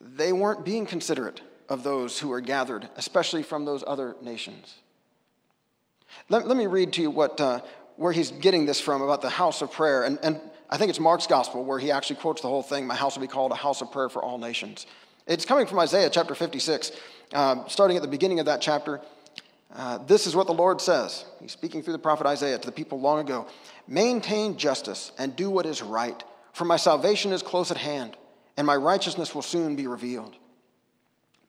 [0.00, 4.74] they weren't being considerate of those who were gathered, especially from those other nations.
[6.28, 7.60] Let, let me read to you what, uh,
[7.96, 10.04] where he's getting this from about the house of prayer.
[10.04, 10.40] And, and
[10.70, 13.22] I think it's Mark's gospel where he actually quotes the whole thing My house will
[13.22, 14.86] be called a house of prayer for all nations.
[15.26, 16.92] It's coming from Isaiah chapter 56,
[17.32, 19.00] uh, starting at the beginning of that chapter.
[19.74, 21.26] Uh, this is what the Lord says.
[21.40, 23.46] He's speaking through the prophet Isaiah to the people long ago
[23.86, 28.18] Maintain justice and do what is right, for my salvation is close at hand,
[28.58, 30.36] and my righteousness will soon be revealed.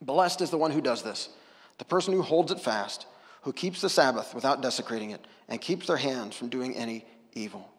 [0.02, 1.28] Blessed is the one who does this,
[1.80, 3.08] the person who holds it fast,
[3.42, 7.04] who keeps the Sabbath without desecrating it, and keeps their hands from doing any
[7.34, 7.70] evil.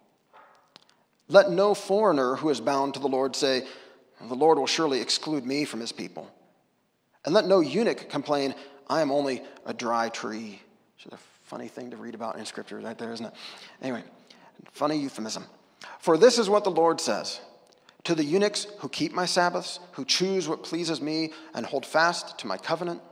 [1.30, 3.64] Let no foreigner who is bound to the Lord say,
[4.20, 6.28] The Lord will surely exclude me from his people.
[7.24, 8.52] And let no eunuch complain,
[8.88, 10.60] I am only a dry tree.
[10.96, 13.32] Which is a funny thing to read about in Scripture, right there, isn't it?
[13.80, 14.02] Anyway,
[14.72, 15.44] funny euphemism.
[16.00, 17.40] For this is what the Lord says
[18.04, 22.40] To the eunuchs who keep my Sabbaths, who choose what pleases me, and hold fast
[22.40, 23.02] to my covenant,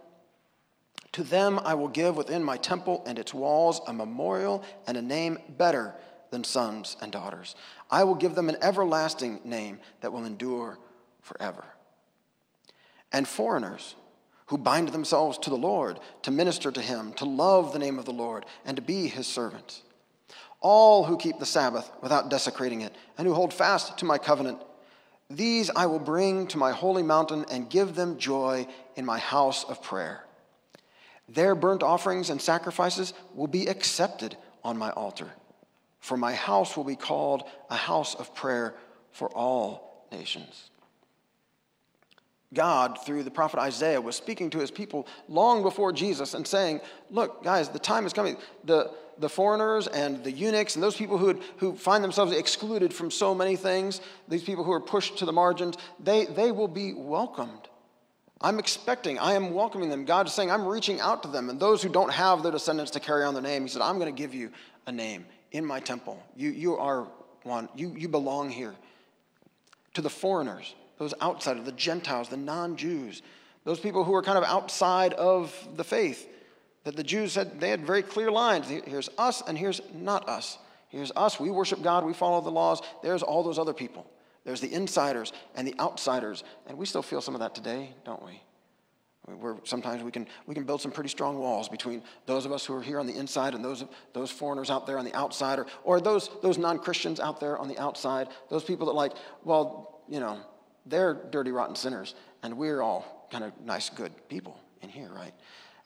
[1.12, 5.02] to them I will give within my temple and its walls a memorial and a
[5.02, 5.94] name better
[6.30, 7.54] than sons and daughters.
[7.90, 10.78] I will give them an everlasting name that will endure
[11.22, 11.64] forever.
[13.12, 13.94] And foreigners
[14.46, 18.04] who bind themselves to the Lord, to minister to him, to love the name of
[18.04, 19.82] the Lord, and to be his servants.
[20.60, 24.58] All who keep the Sabbath without desecrating it, and who hold fast to my covenant,
[25.30, 29.64] these I will bring to my holy mountain and give them joy in my house
[29.64, 30.24] of prayer.
[31.28, 35.30] Their burnt offerings and sacrifices will be accepted on my altar
[36.00, 38.74] for my house will be called a house of prayer
[39.12, 40.70] for all nations.
[42.54, 46.80] God, through the prophet Isaiah, was speaking to his people long before Jesus and saying,
[47.10, 48.38] Look, guys, the time is coming.
[48.64, 52.94] The, the foreigners and the eunuchs and those people who, had, who find themselves excluded
[52.94, 56.68] from so many things, these people who are pushed to the margins, they, they will
[56.68, 57.68] be welcomed.
[58.40, 60.04] I'm expecting, I am welcoming them.
[60.04, 61.50] God is saying, I'm reaching out to them.
[61.50, 63.98] And those who don't have their descendants to carry on their name, He said, I'm
[63.98, 64.52] going to give you
[64.86, 66.22] a name in my temple.
[66.36, 67.06] You, you are
[67.42, 67.68] one.
[67.74, 68.74] You, you belong here.
[69.94, 73.22] To the foreigners, those outsiders, the Gentiles, the non Jews,
[73.64, 76.28] those people who are kind of outside of the faith,
[76.84, 78.68] That the Jews said they had very clear lines.
[78.68, 80.58] Here's us and here's not us.
[80.88, 82.80] Here's us, we worship God, we follow the laws.
[83.02, 84.06] There's all those other people.
[84.44, 86.44] There's the insiders and the outsiders.
[86.66, 88.40] And we still feel some of that today, don't we?
[89.36, 92.64] Where sometimes we can, we can build some pretty strong walls between those of us
[92.64, 95.58] who are here on the inside and those, those foreigners out there on the outside,
[95.58, 99.12] or, or those, those non Christians out there on the outside, those people that, like,
[99.44, 100.40] well, you know,
[100.86, 105.34] they're dirty, rotten sinners, and we're all kind of nice, good people in here, right?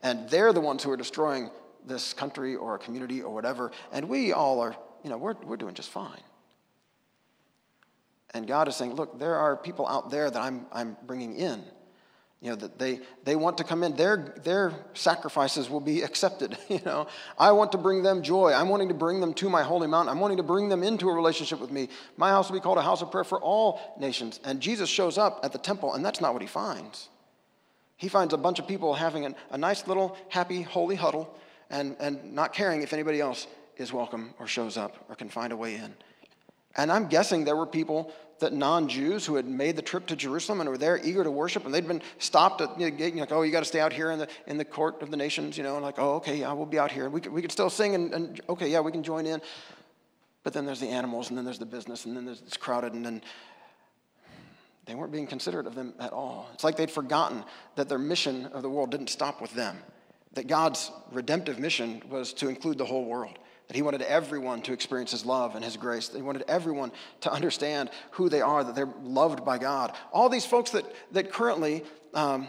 [0.03, 1.51] And they're the ones who are destroying
[1.87, 5.57] this country or a community or whatever, and we all are, you know, we're, we're
[5.57, 6.21] doing just fine.
[8.35, 11.65] And God is saying, look, there are people out there that I'm, I'm bringing in
[12.43, 13.95] you know that they they want to come in.
[13.95, 17.07] Their their sacrifices will be accepted you know.
[17.39, 18.53] I want to bring them joy.
[18.53, 21.09] I'm wanting to bring them to my holy mountain i'm wanting to bring them into
[21.09, 21.89] a relationship with me.
[22.17, 24.41] My house will be called a house of prayer for all nations.
[24.45, 27.09] And jesus shows up at the temple and that's not what he finds.
[27.97, 31.33] He finds a bunch of people having an, a nice little happy holy huddle
[31.71, 35.53] and and not caring if anybody else is welcome or shows up or can find
[35.53, 35.95] a way in.
[36.75, 40.17] And i'm guessing there were people that non Jews who had made the trip to
[40.17, 43.33] Jerusalem and were there eager to worship, and they'd been stopped at the gate, like,
[43.33, 45.57] oh, you got to stay out here in the, in the court of the nations,
[45.57, 47.09] you know, and like, oh, okay, yeah, we'll be out here.
[47.09, 49.41] We could, we could still sing, and, and okay, yeah, we can join in.
[50.45, 52.93] But then there's the animals, and then there's the business, and then there's, it's crowded,
[52.93, 53.23] and then
[54.87, 56.49] they weren't being considerate of them at all.
[56.53, 57.45] It's like they'd forgotten
[57.77, 59.79] that their mission of the world didn't stop with them,
[60.35, 64.73] that God's redemptive mission was to include the whole world that he wanted everyone to
[64.73, 66.09] experience his love and his grace.
[66.09, 69.95] That he wanted everyone to understand who they are, that they're loved by God.
[70.13, 72.49] All these folks that, that currently, um,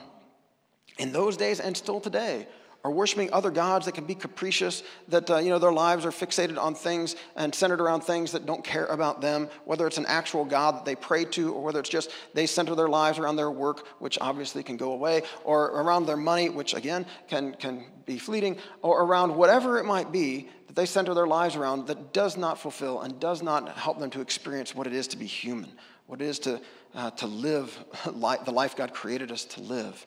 [0.97, 2.47] in those days and still today,
[2.83, 6.11] are worshiping other gods that can be capricious, that uh, you know their lives are
[6.11, 10.05] fixated on things and centered around things that don't care about them, whether it's an
[10.05, 13.37] actual God that they pray to, or whether it's just they center their lives around
[13.37, 17.85] their work, which obviously can go away, or around their money, which again can, can
[18.05, 22.13] be fleeting, or around whatever it might be that they center their lives around that
[22.13, 25.27] does not fulfill and does not help them to experience what it is to be
[25.27, 25.71] human,
[26.07, 26.59] what it is to,
[26.95, 30.03] uh, to live the life God created us to live.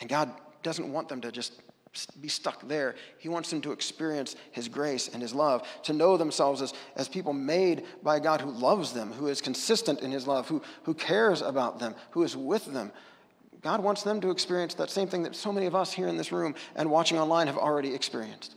[0.00, 0.30] And God
[0.62, 1.60] doesn't want them to just
[2.20, 2.94] be stuck there.
[3.18, 7.08] He wants them to experience His grace and His love, to know themselves as, as
[7.08, 10.94] people made by God who loves them, who is consistent in His love, who, who
[10.94, 12.92] cares about them, who is with them.
[13.62, 16.16] God wants them to experience that same thing that so many of us here in
[16.16, 18.54] this room and watching online have already experienced.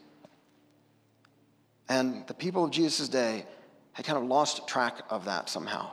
[1.90, 3.46] And the people of Jesus' day
[3.94, 5.92] had kind of lost track of that somehow.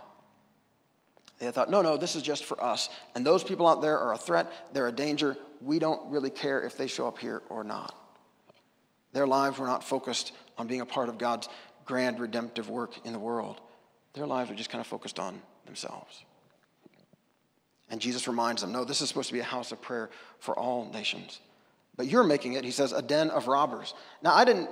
[1.39, 2.89] They thought, no, no, this is just for us.
[3.15, 5.37] And those people out there are a threat, they're a danger.
[5.61, 7.95] We don't really care if they show up here or not.
[9.13, 11.49] Their lives were not focused on being a part of God's
[11.85, 13.61] grand redemptive work in the world.
[14.15, 16.25] Their lives were just kind of focused on themselves.
[17.91, 20.59] And Jesus reminds them no, this is supposed to be a house of prayer for
[20.59, 21.41] all nations.
[21.97, 23.95] But you're making it, he says, a den of robbers.
[24.23, 24.71] Now, I didn't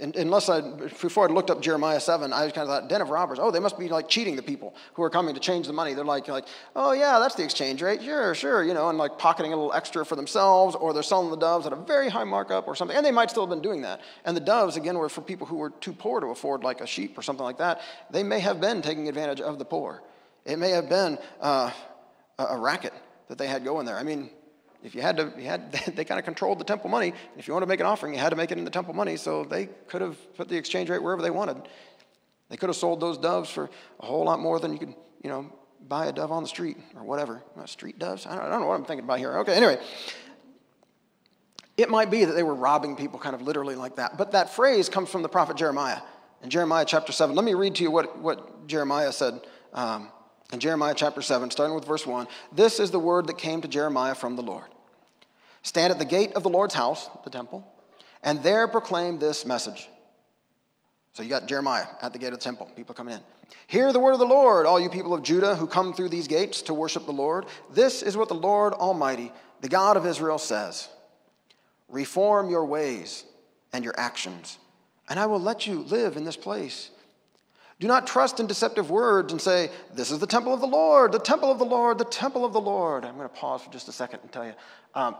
[0.00, 3.38] unless I, before I looked up Jeremiah 7, I kind of thought, den of robbers.
[3.40, 5.94] Oh, they must be like cheating the people who are coming to change the money.
[5.94, 8.02] They're like, like, oh yeah, that's the exchange rate.
[8.02, 11.30] Sure, sure, you know, and like pocketing a little extra for themselves, or they're selling
[11.30, 12.96] the doves at a very high markup or something.
[12.96, 14.00] And they might still have been doing that.
[14.24, 16.86] And the doves, again, were for people who were too poor to afford like a
[16.86, 17.80] sheep or something like that.
[18.10, 20.02] They may have been taking advantage of the poor.
[20.44, 21.70] It may have been uh,
[22.38, 22.92] a racket
[23.28, 23.96] that they had going there.
[23.96, 24.30] I mean,
[24.84, 27.14] if you had to, you had, they kind of controlled the temple money.
[27.36, 28.94] If you wanted to make an offering, you had to make it in the temple
[28.94, 29.16] money.
[29.16, 31.56] So they could have put the exchange rate wherever they wanted.
[32.50, 35.30] They could have sold those doves for a whole lot more than you could, you
[35.30, 35.50] know,
[35.88, 37.42] buy a dove on the street or whatever.
[37.64, 38.26] Street doves?
[38.26, 39.38] I don't, I don't know what I'm thinking about here.
[39.38, 39.80] Okay, anyway.
[41.76, 44.16] It might be that they were robbing people kind of literally like that.
[44.16, 46.00] But that phrase comes from the prophet Jeremiah.
[46.42, 49.40] In Jeremiah chapter 7, let me read to you what, what Jeremiah said
[49.72, 50.08] um,
[50.52, 52.28] in Jeremiah chapter 7, starting with verse 1.
[52.52, 54.73] This is the word that came to Jeremiah from the Lord.
[55.64, 57.66] Stand at the gate of the Lord's house, the temple,
[58.22, 59.88] and there proclaim this message.
[61.14, 63.20] So you got Jeremiah at the gate of the temple, people coming in.
[63.66, 66.28] Hear the word of the Lord, all you people of Judah who come through these
[66.28, 67.46] gates to worship the Lord.
[67.72, 70.88] This is what the Lord Almighty, the God of Israel, says
[71.88, 73.24] Reform your ways
[73.72, 74.58] and your actions,
[75.08, 76.90] and I will let you live in this place.
[77.80, 81.10] Do not trust in deceptive words and say, This is the temple of the Lord,
[81.12, 83.04] the temple of the Lord, the temple of the Lord.
[83.04, 84.52] I'm going to pause for just a second and tell you.
[84.94, 85.16] Um,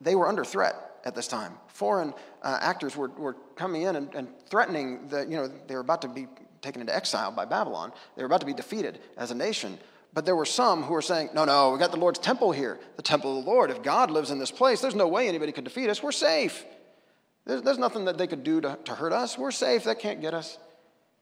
[0.00, 1.54] they were under threat at this time.
[1.68, 5.80] Foreign uh, actors were, were coming in and, and threatening that, you know, they were
[5.80, 6.26] about to be
[6.62, 7.92] taken into exile by Babylon.
[8.16, 9.78] They were about to be defeated as a nation.
[10.12, 12.80] But there were some who were saying, no, no, we got the Lord's temple here,
[12.96, 13.70] the temple of the Lord.
[13.70, 16.02] If God lives in this place, there's no way anybody could defeat us.
[16.02, 16.64] We're safe.
[17.44, 19.36] There's, there's nothing that they could do to, to hurt us.
[19.38, 19.84] We're safe.
[19.84, 20.58] That can't get us.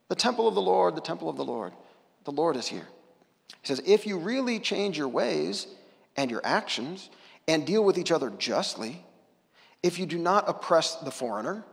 [0.07, 1.73] The temple of the Lord, the temple of the Lord.
[2.23, 2.87] The Lord is here.
[3.61, 5.67] He says, if you really change your ways
[6.15, 7.09] and your actions
[7.47, 9.03] and deal with each other justly,
[9.83, 11.63] if you do not oppress the foreigner,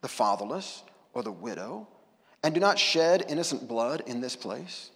[0.00, 0.82] the fatherless,
[1.12, 1.86] or the widow,
[2.42, 4.90] and do not shed innocent blood in this place,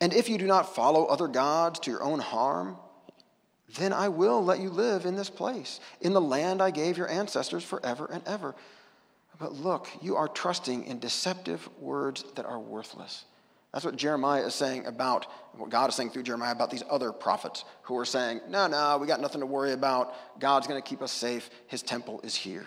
[0.00, 2.76] and if you do not follow other gods to your own harm,
[3.78, 7.08] then I will let you live in this place, in the land I gave your
[7.08, 8.54] ancestors forever and ever.
[9.38, 13.24] But look, you are trusting in deceptive words that are worthless.
[13.74, 17.10] That's what Jeremiah is saying about what God is saying through Jeremiah about these other
[17.10, 20.14] prophets who are saying, No, no, we got nothing to worry about.
[20.38, 21.50] God's going to keep us safe.
[21.66, 22.64] His temple is here.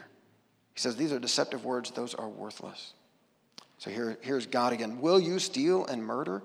[0.73, 2.93] He says, These are deceptive words, those are worthless.
[3.77, 4.99] So here, here's God again.
[4.99, 6.43] Will you steal and murder,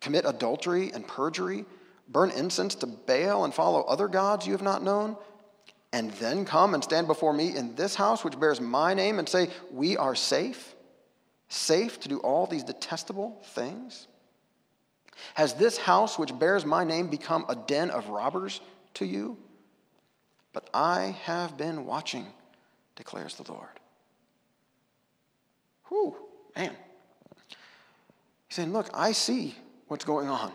[0.00, 1.66] commit adultery and perjury,
[2.08, 5.14] burn incense to Baal and follow other gods you have not known?
[5.92, 9.28] And then come and stand before me in this house which bears my name and
[9.28, 10.74] say, We are safe?
[11.50, 14.06] Safe to do all these detestable things?
[15.34, 18.60] Has this house which bears my name become a den of robbers
[18.94, 19.36] to you?
[20.52, 22.26] But I have been watching,
[22.94, 23.68] declares the Lord.
[25.88, 26.14] Whew,
[26.56, 26.72] man.
[28.48, 29.56] He's saying, Look, I see
[29.88, 30.52] what's going on.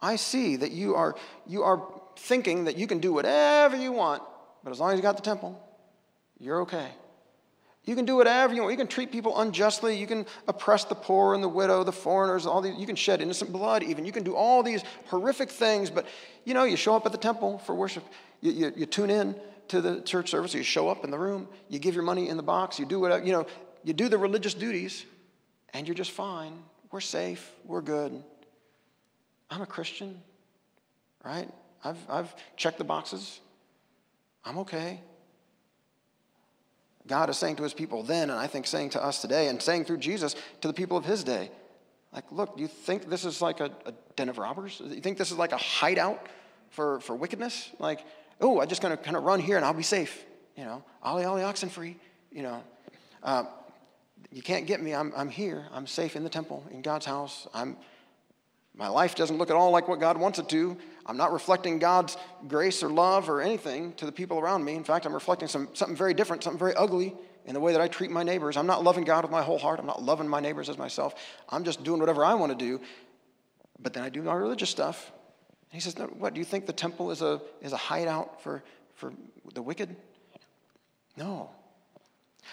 [0.00, 1.16] I see that you are,
[1.48, 1.82] you are
[2.16, 4.22] thinking that you can do whatever you want,
[4.62, 5.60] but as long as you got the temple,
[6.38, 6.88] you're okay.
[7.84, 8.72] You can do whatever you want.
[8.72, 9.98] You can treat people unjustly.
[9.98, 12.76] You can oppress the poor and the widow, the foreigners, all these.
[12.78, 14.04] You can shed innocent blood, even.
[14.04, 16.06] You can do all these horrific things, but
[16.44, 18.04] you know, you show up at the temple for worship.
[18.40, 19.34] You, you, you tune in
[19.68, 20.54] to the church service.
[20.54, 21.48] You show up in the room.
[21.68, 22.78] You give your money in the box.
[22.78, 23.46] You do whatever, you know,
[23.82, 25.04] you do the religious duties,
[25.74, 26.62] and you're just fine.
[26.92, 27.50] We're safe.
[27.64, 28.22] We're good.
[29.50, 30.22] I'm a Christian,
[31.24, 31.50] right?
[31.82, 33.40] I've, I've checked the boxes.
[34.44, 35.00] I'm okay.
[37.06, 39.60] God is saying to his people then, and I think saying to us today, and
[39.60, 41.50] saying through Jesus to the people of his day,
[42.12, 44.80] like, look, do you think this is like a, a den of robbers?
[44.84, 46.26] You think this is like a hideout
[46.70, 47.70] for, for wickedness?
[47.78, 48.04] Like,
[48.40, 50.24] oh, I'm just going to kind of run here and I'll be safe.
[50.56, 51.96] You know, ollie, ollie, oxen free.
[52.30, 52.62] You know,
[53.22, 53.44] uh,
[54.30, 54.94] you can't get me.
[54.94, 55.66] I'm, I'm here.
[55.72, 57.46] I'm safe in the temple, in God's house.
[57.54, 57.76] I'm,
[58.74, 60.76] my life doesn't look at all like what God wants it to.
[61.06, 64.74] I'm not reflecting God's grace or love or anything to the people around me.
[64.74, 67.80] In fact, I'm reflecting some, something very different, something very ugly in the way that
[67.80, 68.56] I treat my neighbors.
[68.56, 69.80] I'm not loving God with my whole heart.
[69.80, 71.14] I'm not loving my neighbors as myself.
[71.48, 72.80] I'm just doing whatever I want to do.
[73.80, 75.10] But then I do my religious stuff.
[75.70, 76.34] And he says, no, What?
[76.34, 78.62] Do you think the temple is a, is a hideout for,
[78.94, 79.12] for
[79.54, 79.96] the wicked?
[81.16, 81.50] No.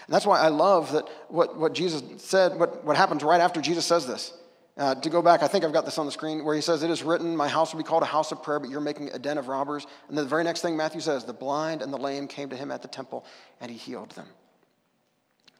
[0.06, 3.60] And that's why I love that what, what Jesus said, what, what happens right after
[3.60, 4.32] Jesus says this.
[4.76, 6.82] Uh, to go back, I think I've got this on the screen where he says,
[6.82, 9.10] It is written, My house will be called a house of prayer, but you're making
[9.10, 9.86] a den of robbers.
[10.08, 12.56] And then the very next thing Matthew says, The blind and the lame came to
[12.56, 13.24] him at the temple,
[13.60, 14.26] and he healed them.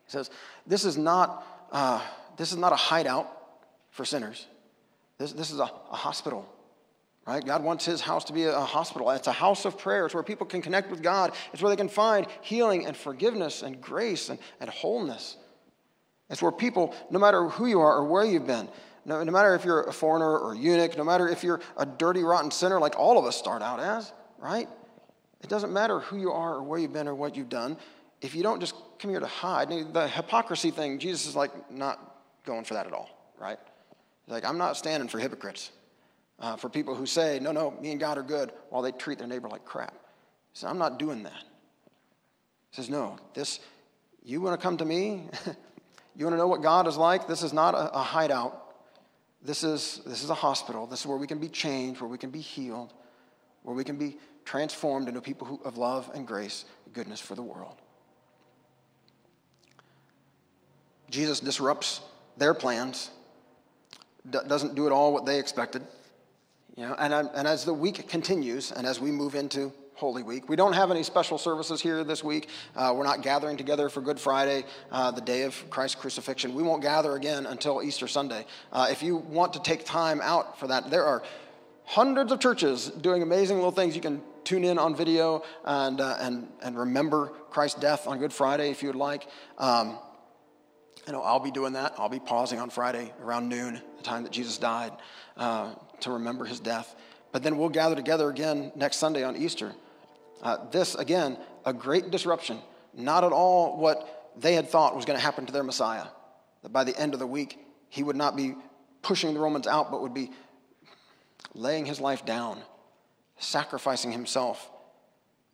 [0.07, 0.31] He says,
[0.66, 2.01] This is not, uh,
[2.37, 3.31] this is not a hideout
[3.90, 4.46] for sinners.
[5.18, 6.49] This, this is a, a hospital
[7.27, 7.44] right?
[7.44, 9.09] God wants his house to be a hospital.
[9.11, 10.05] It's a house of prayer.
[10.07, 11.33] It's where people can connect with God.
[11.53, 15.37] It's where they can find healing and forgiveness and grace and, and wholeness.
[16.29, 18.68] It's where people, no matter who you are or where you've been,
[19.04, 21.86] no, no matter if you're a foreigner or a eunuch, no matter if you're a
[21.86, 24.68] dirty, rotten sinner like all of us start out as, right?
[25.42, 27.76] It doesn't matter who you are or where you've been or what you've done.
[28.20, 31.98] If you don't just come here to hide, the hypocrisy thing, Jesus is like not
[32.44, 33.08] going for that at all,
[33.38, 33.58] right?
[34.26, 35.70] He's like, I'm not standing for hypocrites,
[36.38, 39.18] uh, for people who say, no, no, me and God are good, while they treat
[39.18, 39.94] their neighbor like crap.
[39.94, 41.44] He says, I'm not doing that.
[42.70, 43.60] He says, no, this,
[44.22, 45.28] you want to come to me?
[46.16, 47.26] you want to know what God is like?
[47.26, 48.69] This is not a, a hideout.
[49.42, 50.87] This is, this is a hospital.
[50.87, 52.92] This is where we can be changed, where we can be healed,
[53.62, 57.35] where we can be transformed into people who, of love and grace, and goodness for
[57.35, 57.76] the world.
[61.11, 62.00] Jesus disrupts
[62.37, 63.11] their plans,
[64.29, 65.83] d- doesn't do at all what they expected.
[66.76, 70.48] You know, and, and as the week continues and as we move into Holy Week.
[70.48, 72.48] We don't have any special services here this week.
[72.74, 76.54] Uh, we're not gathering together for Good Friday, uh, the day of Christ's crucifixion.
[76.54, 78.46] We won't gather again until Easter Sunday.
[78.72, 81.22] Uh, if you want to take time out for that, there are
[81.84, 83.94] hundreds of churches doing amazing little things.
[83.94, 88.32] You can tune in on video and, uh, and, and remember Christ's death on Good
[88.32, 89.26] Friday if you would like.
[89.58, 89.98] Um,
[91.06, 91.92] you know, I'll be doing that.
[91.98, 94.92] I'll be pausing on Friday around noon, the time that Jesus died,
[95.36, 96.96] uh, to remember his death.
[97.32, 99.74] But then we'll gather together again next Sunday on Easter.
[100.43, 102.59] Uh, this, again, a great disruption.
[102.95, 106.07] Not at all what they had thought was going to happen to their Messiah.
[106.62, 108.55] That by the end of the week, he would not be
[109.03, 110.30] pushing the Romans out, but would be
[111.55, 112.61] laying his life down,
[113.38, 114.70] sacrificing himself,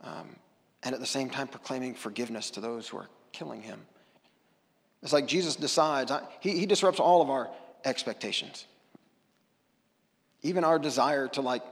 [0.03, 0.37] um,
[0.82, 3.80] and at the same time proclaiming forgiveness to those who are killing him.
[5.03, 7.51] It's like Jesus decides, he, he disrupts all of our
[7.84, 8.66] expectations.
[10.43, 11.62] Even our desire to like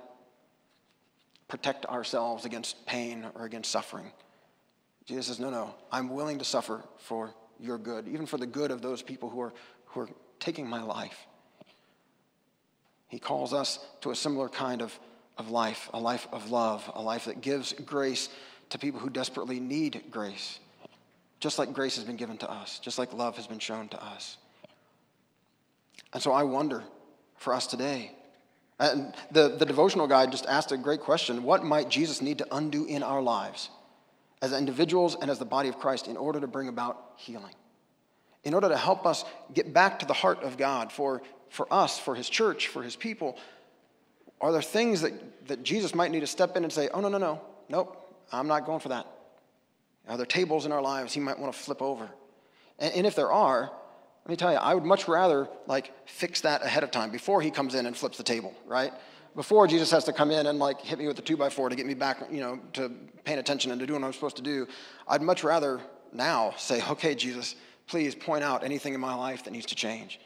[1.49, 4.11] protect ourselves against pain or against suffering.
[5.05, 8.71] Jesus says, No, no, I'm willing to suffer for your good, even for the good
[8.71, 9.53] of those people who are,
[9.87, 10.09] who are
[10.41, 11.27] taking my life.
[13.09, 14.99] He calls us to a similar kind of,
[15.39, 18.29] of life, a life of love, a life that gives grace
[18.71, 20.59] to people who desperately need grace,
[21.39, 24.03] just like grace has been given to us, just like love has been shown to
[24.03, 24.39] us.
[26.13, 26.83] And so I wonder
[27.37, 28.13] for us today.
[28.79, 32.57] And the, the devotional guide just asked a great question What might Jesus need to
[32.57, 33.71] undo in our lives
[34.43, 37.55] as individuals and as the body of Christ in order to bring about healing?
[38.43, 41.99] In order to help us get back to the heart of God for, for us,
[41.99, 43.39] for His church, for His people,
[44.41, 47.09] are there things that, that Jesus might need to step in and say, Oh, no,
[47.09, 47.97] no, no, nope,
[48.33, 49.07] I'm not going for that?
[50.09, 52.11] Are there tables in our lives He might want to flip over?
[52.79, 53.71] And, and if there are,
[54.25, 57.43] let me tell you, I would much rather like fix that ahead of time before
[57.43, 58.91] he comes in and flips the table, right?
[59.37, 61.69] Before Jesus has to come in and like hit me with the two by four
[61.69, 62.91] to get me back, you know, to
[63.25, 64.67] paying attention and to doing what I'm supposed to do.
[65.07, 65.81] I'd much rather
[66.13, 67.55] now say, okay, Jesus,
[67.87, 70.21] please point out anything in my life that needs to change.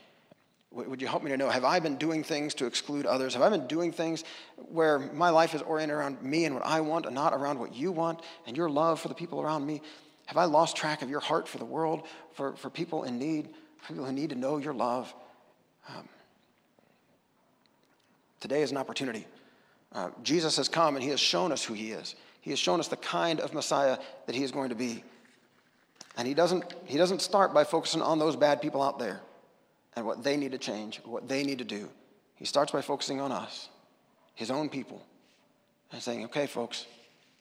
[0.71, 1.49] Would you help me to know?
[1.49, 3.33] Have I been doing things to exclude others?
[3.33, 4.23] Have I been doing things
[4.57, 7.75] where my life is oriented around me and what I want and not around what
[7.75, 9.81] you want and your love for the people around me?
[10.27, 13.49] Have I lost track of your heart for the world, for, for people in need?
[13.87, 15.13] People who need to know your love.
[15.89, 16.09] Um,
[18.41, 19.27] today is an opportunity.
[19.93, 22.15] Uh, Jesus has come and he has shown us who he is.
[22.41, 25.03] He has shown us the kind of Messiah that he is going to be.
[26.17, 29.21] And he doesn't, he doesn't start by focusing on those bad people out there
[29.97, 31.89] and what they need to change, what they need to do.
[32.35, 33.69] He starts by focusing on us,
[34.35, 35.05] his own people,
[35.93, 36.87] and saying, okay, folks,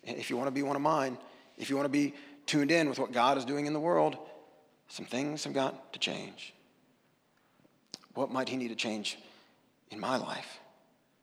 [0.03, 1.17] if you want to be one of mine,
[1.57, 2.13] if you want to be
[2.45, 4.17] tuned in with what God is doing in the world,
[4.87, 6.53] some things have got to change.
[8.13, 9.17] What might He need to change
[9.91, 10.59] in my life?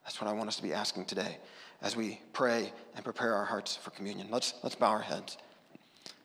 [0.05, 1.39] That's what I want us to be asking today
[1.83, 4.29] as we pray and prepare our hearts for communion.
[4.31, 5.37] Let's, let's bow our heads.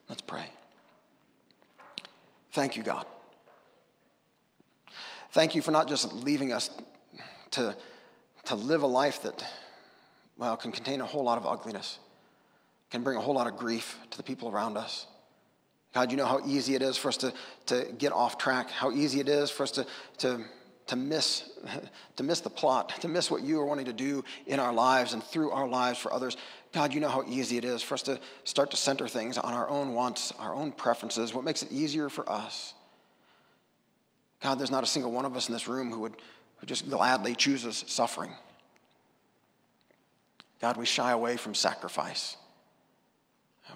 [0.08, 0.46] Let's pray.
[2.52, 3.06] Thank you, God.
[5.32, 6.72] Thank you for not just leaving us
[7.52, 7.76] to,
[8.46, 9.46] to live a life that,
[10.38, 12.00] well, can contain a whole lot of ugliness,
[12.90, 15.06] can bring a whole lot of grief to the people around us.
[15.94, 17.34] God, you know how easy it is for us to,
[17.68, 19.86] to get off track, how easy it is for us to,
[20.20, 20.44] to,
[20.88, 21.50] to, miss,
[22.16, 25.14] to miss the plot, to miss what you are wanting to do in our lives
[25.14, 26.38] and through our lives for others.
[26.72, 29.54] God, you know how easy it is for us to start to center things on
[29.54, 32.76] our own wants, our own preferences, what makes it easier for us.
[34.42, 36.16] God, there's not a single one of us in this room who would
[36.60, 38.32] who just gladly chooses suffering.
[40.62, 42.36] God, we shy away from sacrifice.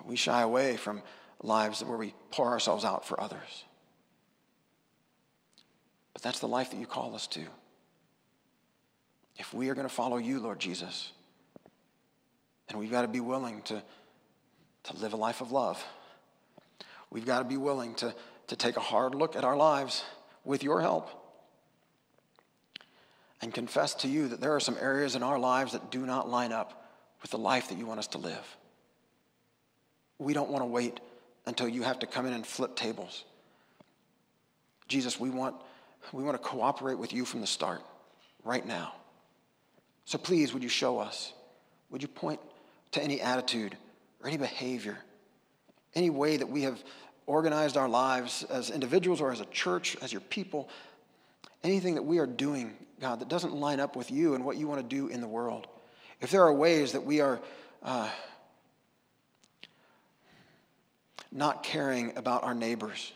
[0.06, 1.02] We shy away from
[1.44, 3.66] lives where we pour ourselves out for others.
[6.14, 7.42] But that's the life that you call us to.
[9.36, 11.12] If we are going to follow you, Lord Jesus,
[12.70, 13.84] then we've got to be willing to,
[14.84, 15.84] to live a life of love.
[17.10, 18.16] We've got to be willing to,
[18.48, 20.04] to take a hard look at our lives
[20.46, 21.10] with your help
[23.42, 26.30] and confess to you that there are some areas in our lives that do not
[26.30, 26.90] line up
[27.22, 28.58] with the life that you want us to live.
[30.20, 31.00] We don't want to wait
[31.46, 33.24] until you have to come in and flip tables.
[34.88, 35.56] Jesus, we want,
[36.12, 37.82] we want to cooperate with you from the start,
[38.44, 38.94] right now.
[40.06, 41.34] So please, would you show us?
[41.90, 42.40] Would you point
[42.92, 43.78] to any attitude
[44.22, 44.98] or any behavior,
[45.96, 46.82] any way that we have
[47.26, 50.70] organized our lives as individuals or as a church, as your people,
[51.64, 54.68] anything that we are doing, God, that doesn't line up with you and what you
[54.68, 55.68] want to do in the world?
[56.22, 57.40] If there are ways that we are.
[57.82, 58.10] Uh,
[61.34, 63.12] not caring about our neighbors,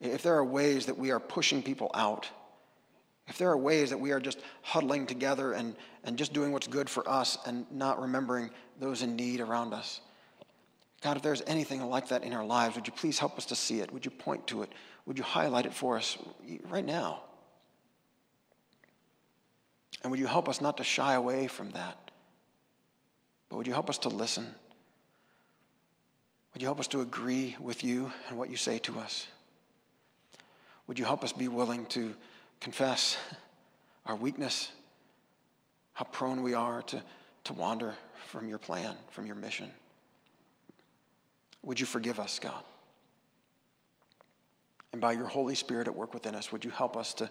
[0.00, 2.28] if there are ways that we are pushing people out,
[3.26, 5.74] if there are ways that we are just huddling together and,
[6.04, 10.00] and just doing what's good for us and not remembering those in need around us,
[11.00, 13.56] God, if there's anything like that in our lives, would you please help us to
[13.56, 13.90] see it?
[13.92, 14.70] Would you point to it?
[15.06, 16.18] Would you highlight it for us
[16.68, 17.22] right now?
[20.02, 22.10] And would you help us not to shy away from that?
[23.48, 24.54] But would you help us to listen?
[26.60, 29.26] Would you help us to agree with you and what you say to us?
[30.86, 32.14] Would you help us be willing to
[32.60, 33.16] confess
[34.04, 34.70] our weakness,
[35.94, 37.02] how prone we are to,
[37.44, 37.94] to wander
[38.26, 39.70] from your plan, from your mission?
[41.62, 42.62] Would you forgive us, God?
[44.92, 47.30] And by your Holy Spirit at work within us, would you help us to,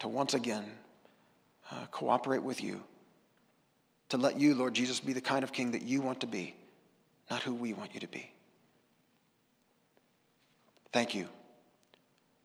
[0.00, 0.66] to once again
[1.70, 2.82] uh, cooperate with you,
[4.10, 6.56] to let you, Lord Jesus, be the kind of king that you want to be
[7.30, 8.30] not who we want you to be.
[10.92, 11.28] Thank you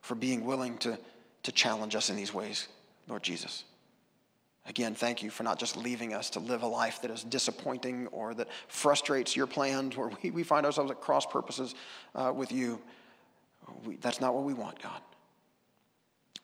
[0.01, 0.99] for being willing to,
[1.43, 2.67] to challenge us in these ways,
[3.07, 3.63] Lord Jesus.
[4.67, 8.07] Again, thank you for not just leaving us to live a life that is disappointing
[8.07, 11.75] or that frustrates your plans, where we, we find ourselves at cross purposes
[12.15, 12.79] uh, with you.
[13.83, 15.01] We, that's not what we want, God.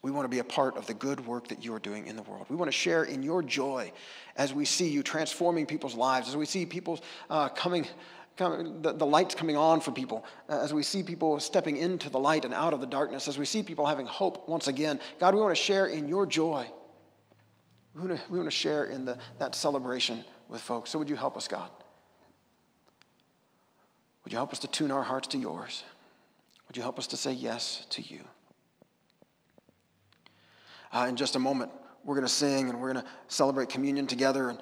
[0.03, 2.15] We want to be a part of the good work that you are doing in
[2.15, 2.47] the world.
[2.49, 3.91] We want to share in your joy
[4.35, 7.91] as we see you transforming people's lives, as we see people uh, coming, coming
[8.37, 12.19] the, the light's coming on for people, uh, as we see people stepping into the
[12.19, 14.99] light and out of the darkness, as we see people having hope once again.
[15.19, 16.67] God, we want to share in your joy.
[17.93, 20.89] We want to, we want to share in the, that celebration with folks.
[20.89, 21.69] So would you help us, God?
[24.23, 25.83] Would you help us to tune our hearts to yours?
[26.67, 28.21] Would you help us to say yes to you?
[30.93, 31.71] Uh, in just a moment,
[32.03, 34.49] we're going to sing and we're going to celebrate communion together.
[34.49, 34.59] And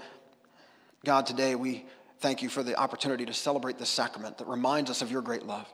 [1.06, 1.86] God, today we
[2.20, 5.44] thank you for the opportunity to celebrate this sacrament that reminds us of your great
[5.44, 5.68] love.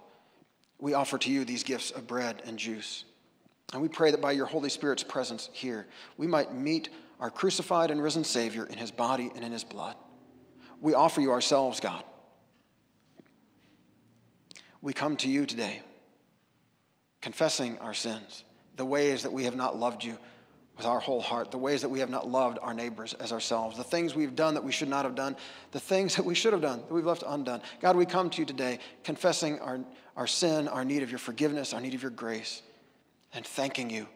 [0.80, 3.06] We offer to you these gifts of bread and juice.
[3.74, 5.88] And we pray that by your Holy Spirit's presence here,
[6.18, 6.90] we might meet
[7.20, 9.96] our crucified and risen Savior in his body and in his blood.
[10.82, 12.04] We offer you ourselves, God.
[14.82, 15.82] We come to you today,
[17.22, 18.44] confessing our sins,
[18.76, 20.18] the ways that we have not loved you
[20.78, 23.78] with our whole heart, the ways that we have not loved our neighbors as ourselves,
[23.78, 25.36] the things we've done that we should not have done,
[25.72, 27.62] the things that we should have done that we've left undone.
[27.80, 29.80] God, we come to you today confessing our,
[30.18, 32.62] our sin, our need of your forgiveness, our need of your grace,
[33.34, 34.08] and thanking you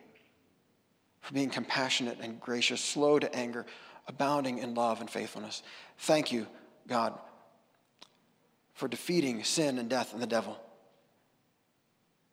[1.22, 3.66] for being compassionate and gracious, slow to anger,
[4.08, 5.64] abounding in love and faithfulness.
[6.00, 6.48] Thank you,
[6.88, 7.14] God,
[8.74, 10.60] for defeating sin and death and the devil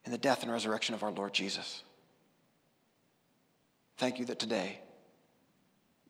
[0.04, 1.82] in the death and resurrection of our Lord Jesus.
[3.96, 4.78] Thank you that today,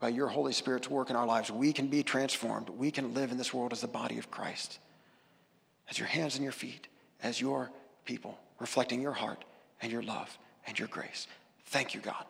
[0.00, 2.68] by your Holy Spirit's work in our lives, we can be transformed.
[2.68, 4.78] We can live in this world as the body of Christ,
[5.88, 6.88] as your hands and your feet,
[7.22, 7.70] as your
[8.04, 9.44] people, reflecting your heart
[9.80, 11.26] and your love and your grace.
[11.66, 12.24] Thank you, God.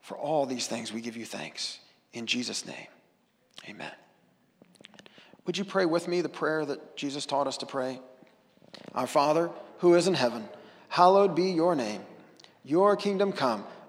[0.00, 1.78] For all these things, we give you thanks.
[2.12, 2.88] In Jesus' name,
[3.68, 3.92] amen.
[5.46, 8.00] Would you pray with me the prayer that Jesus taught us to pray?
[8.94, 10.48] Our Father, who is in heaven,
[10.88, 12.02] hallowed be your name.
[12.64, 13.64] Your kingdom come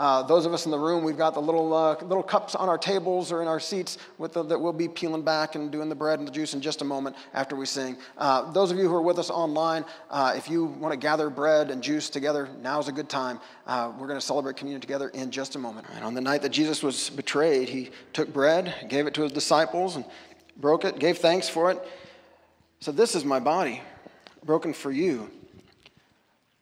[0.00, 2.70] Uh, those of us in the room, we've got the little, uh, little cups on
[2.70, 5.94] our tables or in our seats the, that we'll be peeling back and doing the
[5.94, 7.98] bread and the juice in just a moment after we sing.
[8.16, 11.28] Uh, those of you who are with us online, uh, if you want to gather
[11.28, 13.38] bread and juice together, now's a good time.
[13.66, 15.86] Uh, we're going to celebrate communion together in just a moment.
[15.94, 19.32] And on the night that Jesus was betrayed, he took bread, gave it to his
[19.32, 20.06] disciples, and
[20.56, 21.78] broke it, gave thanks for it.
[22.80, 23.82] So, this is my body,
[24.46, 25.30] broken for you.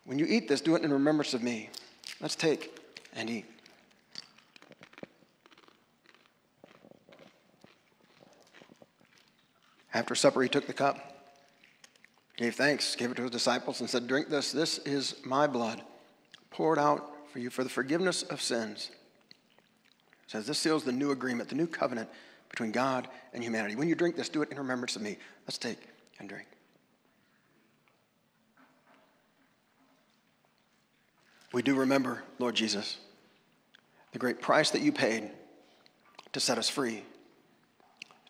[0.07, 1.71] When you eat this, do it in remembrance of me.
[2.21, 2.78] Let's take
[3.15, 3.47] and eat.
[9.95, 10.99] After supper, he took the cup,
[12.37, 14.53] gave thanks, gave it to his disciples, and said, Drink this.
[14.53, 15.83] This is my blood,
[16.51, 18.91] poured out for you for the forgiveness of sins.
[20.27, 22.09] Says, This seals the new agreement, the new covenant
[22.51, 23.77] between God and humanity.
[23.77, 25.17] When you drink this, do it in remembrance of me.
[25.47, 25.79] Let's take
[26.19, 26.47] and drink.
[31.53, 32.99] We do remember, Lord Jesus
[34.13, 35.31] the great price that you paid
[36.33, 37.03] to set us free,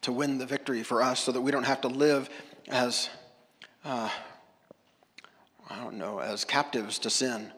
[0.03, 2.29] to win the victory for us so that we don't have to live
[2.69, 3.09] as,
[3.85, 4.11] uh,
[5.69, 7.53] I don't know, as captives to sin.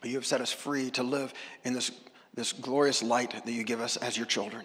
[0.00, 1.32] But you have set us free to live
[1.64, 1.90] in this,
[2.34, 4.64] this glorious light that you give us as your children.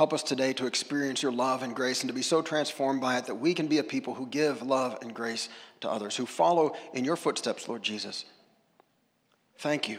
[0.00, 3.18] Help us today to experience your love and grace and to be so transformed by
[3.18, 5.50] it that we can be a people who give love and grace
[5.82, 8.24] to others, who follow in your footsteps, Lord Jesus.
[9.58, 9.98] Thank you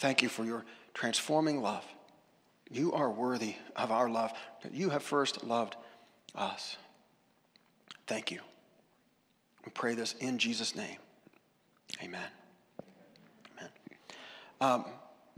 [0.00, 0.64] Thank you for your
[0.94, 1.84] transforming love.
[2.70, 4.32] You are worthy of our love.
[4.72, 5.76] You have first loved
[6.34, 6.78] us.
[8.06, 8.40] Thank you.
[9.66, 10.96] We pray this in Jesus' name.
[12.02, 12.22] Amen.
[13.58, 13.70] Amen.
[14.62, 14.86] Um,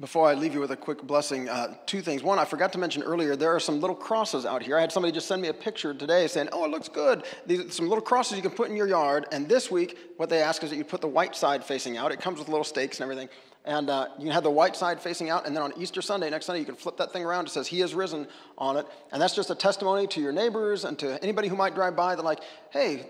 [0.03, 2.24] before I leave you with a quick blessing, uh, two things.
[2.24, 4.76] One, I forgot to mention earlier, there are some little crosses out here.
[4.76, 7.22] I had somebody just send me a picture today saying, oh, it looks good.
[7.46, 9.26] These some little crosses you can put in your yard.
[9.30, 12.11] And this week, what they ask is that you put the white side facing out.
[12.11, 13.28] It comes with little stakes and everything.
[13.64, 16.28] And uh, you can have the white side facing out, and then on Easter Sunday,
[16.28, 17.46] next Sunday, you can flip that thing around.
[17.46, 18.26] It says, He is risen
[18.59, 18.86] on it.
[19.12, 22.16] And that's just a testimony to your neighbors and to anybody who might drive by
[22.16, 22.40] that, like,
[22.70, 23.07] hey,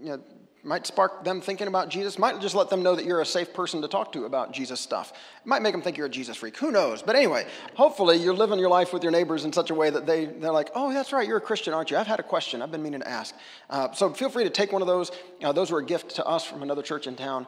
[0.00, 0.22] you know,
[0.64, 3.52] might spark them thinking about Jesus, might just let them know that you're a safe
[3.52, 5.12] person to talk to about Jesus stuff.
[5.12, 6.56] It might make them think you're a Jesus freak.
[6.56, 7.02] Who knows?
[7.02, 10.06] But anyway, hopefully you're living your life with your neighbors in such a way that
[10.06, 11.98] they, they're like, oh, that's right, you're a Christian, aren't you?
[11.98, 12.62] I've had a question.
[12.62, 13.34] I've been meaning to ask.
[13.68, 15.10] Uh, so feel free to take one of those.
[15.42, 17.46] Uh, those were a gift to us from another church in town.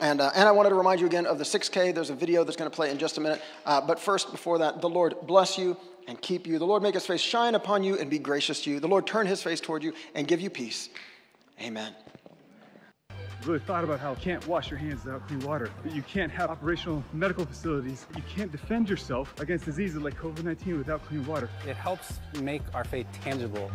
[0.00, 1.94] And, uh, and I wanted to remind you again of the 6K.
[1.94, 3.40] There's a video that's going to play in just a minute.
[3.64, 6.58] Uh, but first, before that, the Lord bless you and keep you.
[6.58, 8.80] The Lord make his face shine upon you and be gracious to you.
[8.80, 10.90] The Lord turn his face toward you and give you peace.
[11.60, 11.94] Amen.
[13.46, 16.32] Really thought about how you can't wash your hands without clean water, that you can't
[16.32, 21.24] have operational medical facilities, you can't defend yourself against diseases like COVID 19 without clean
[21.24, 21.48] water.
[21.64, 23.70] It helps make our faith tangible.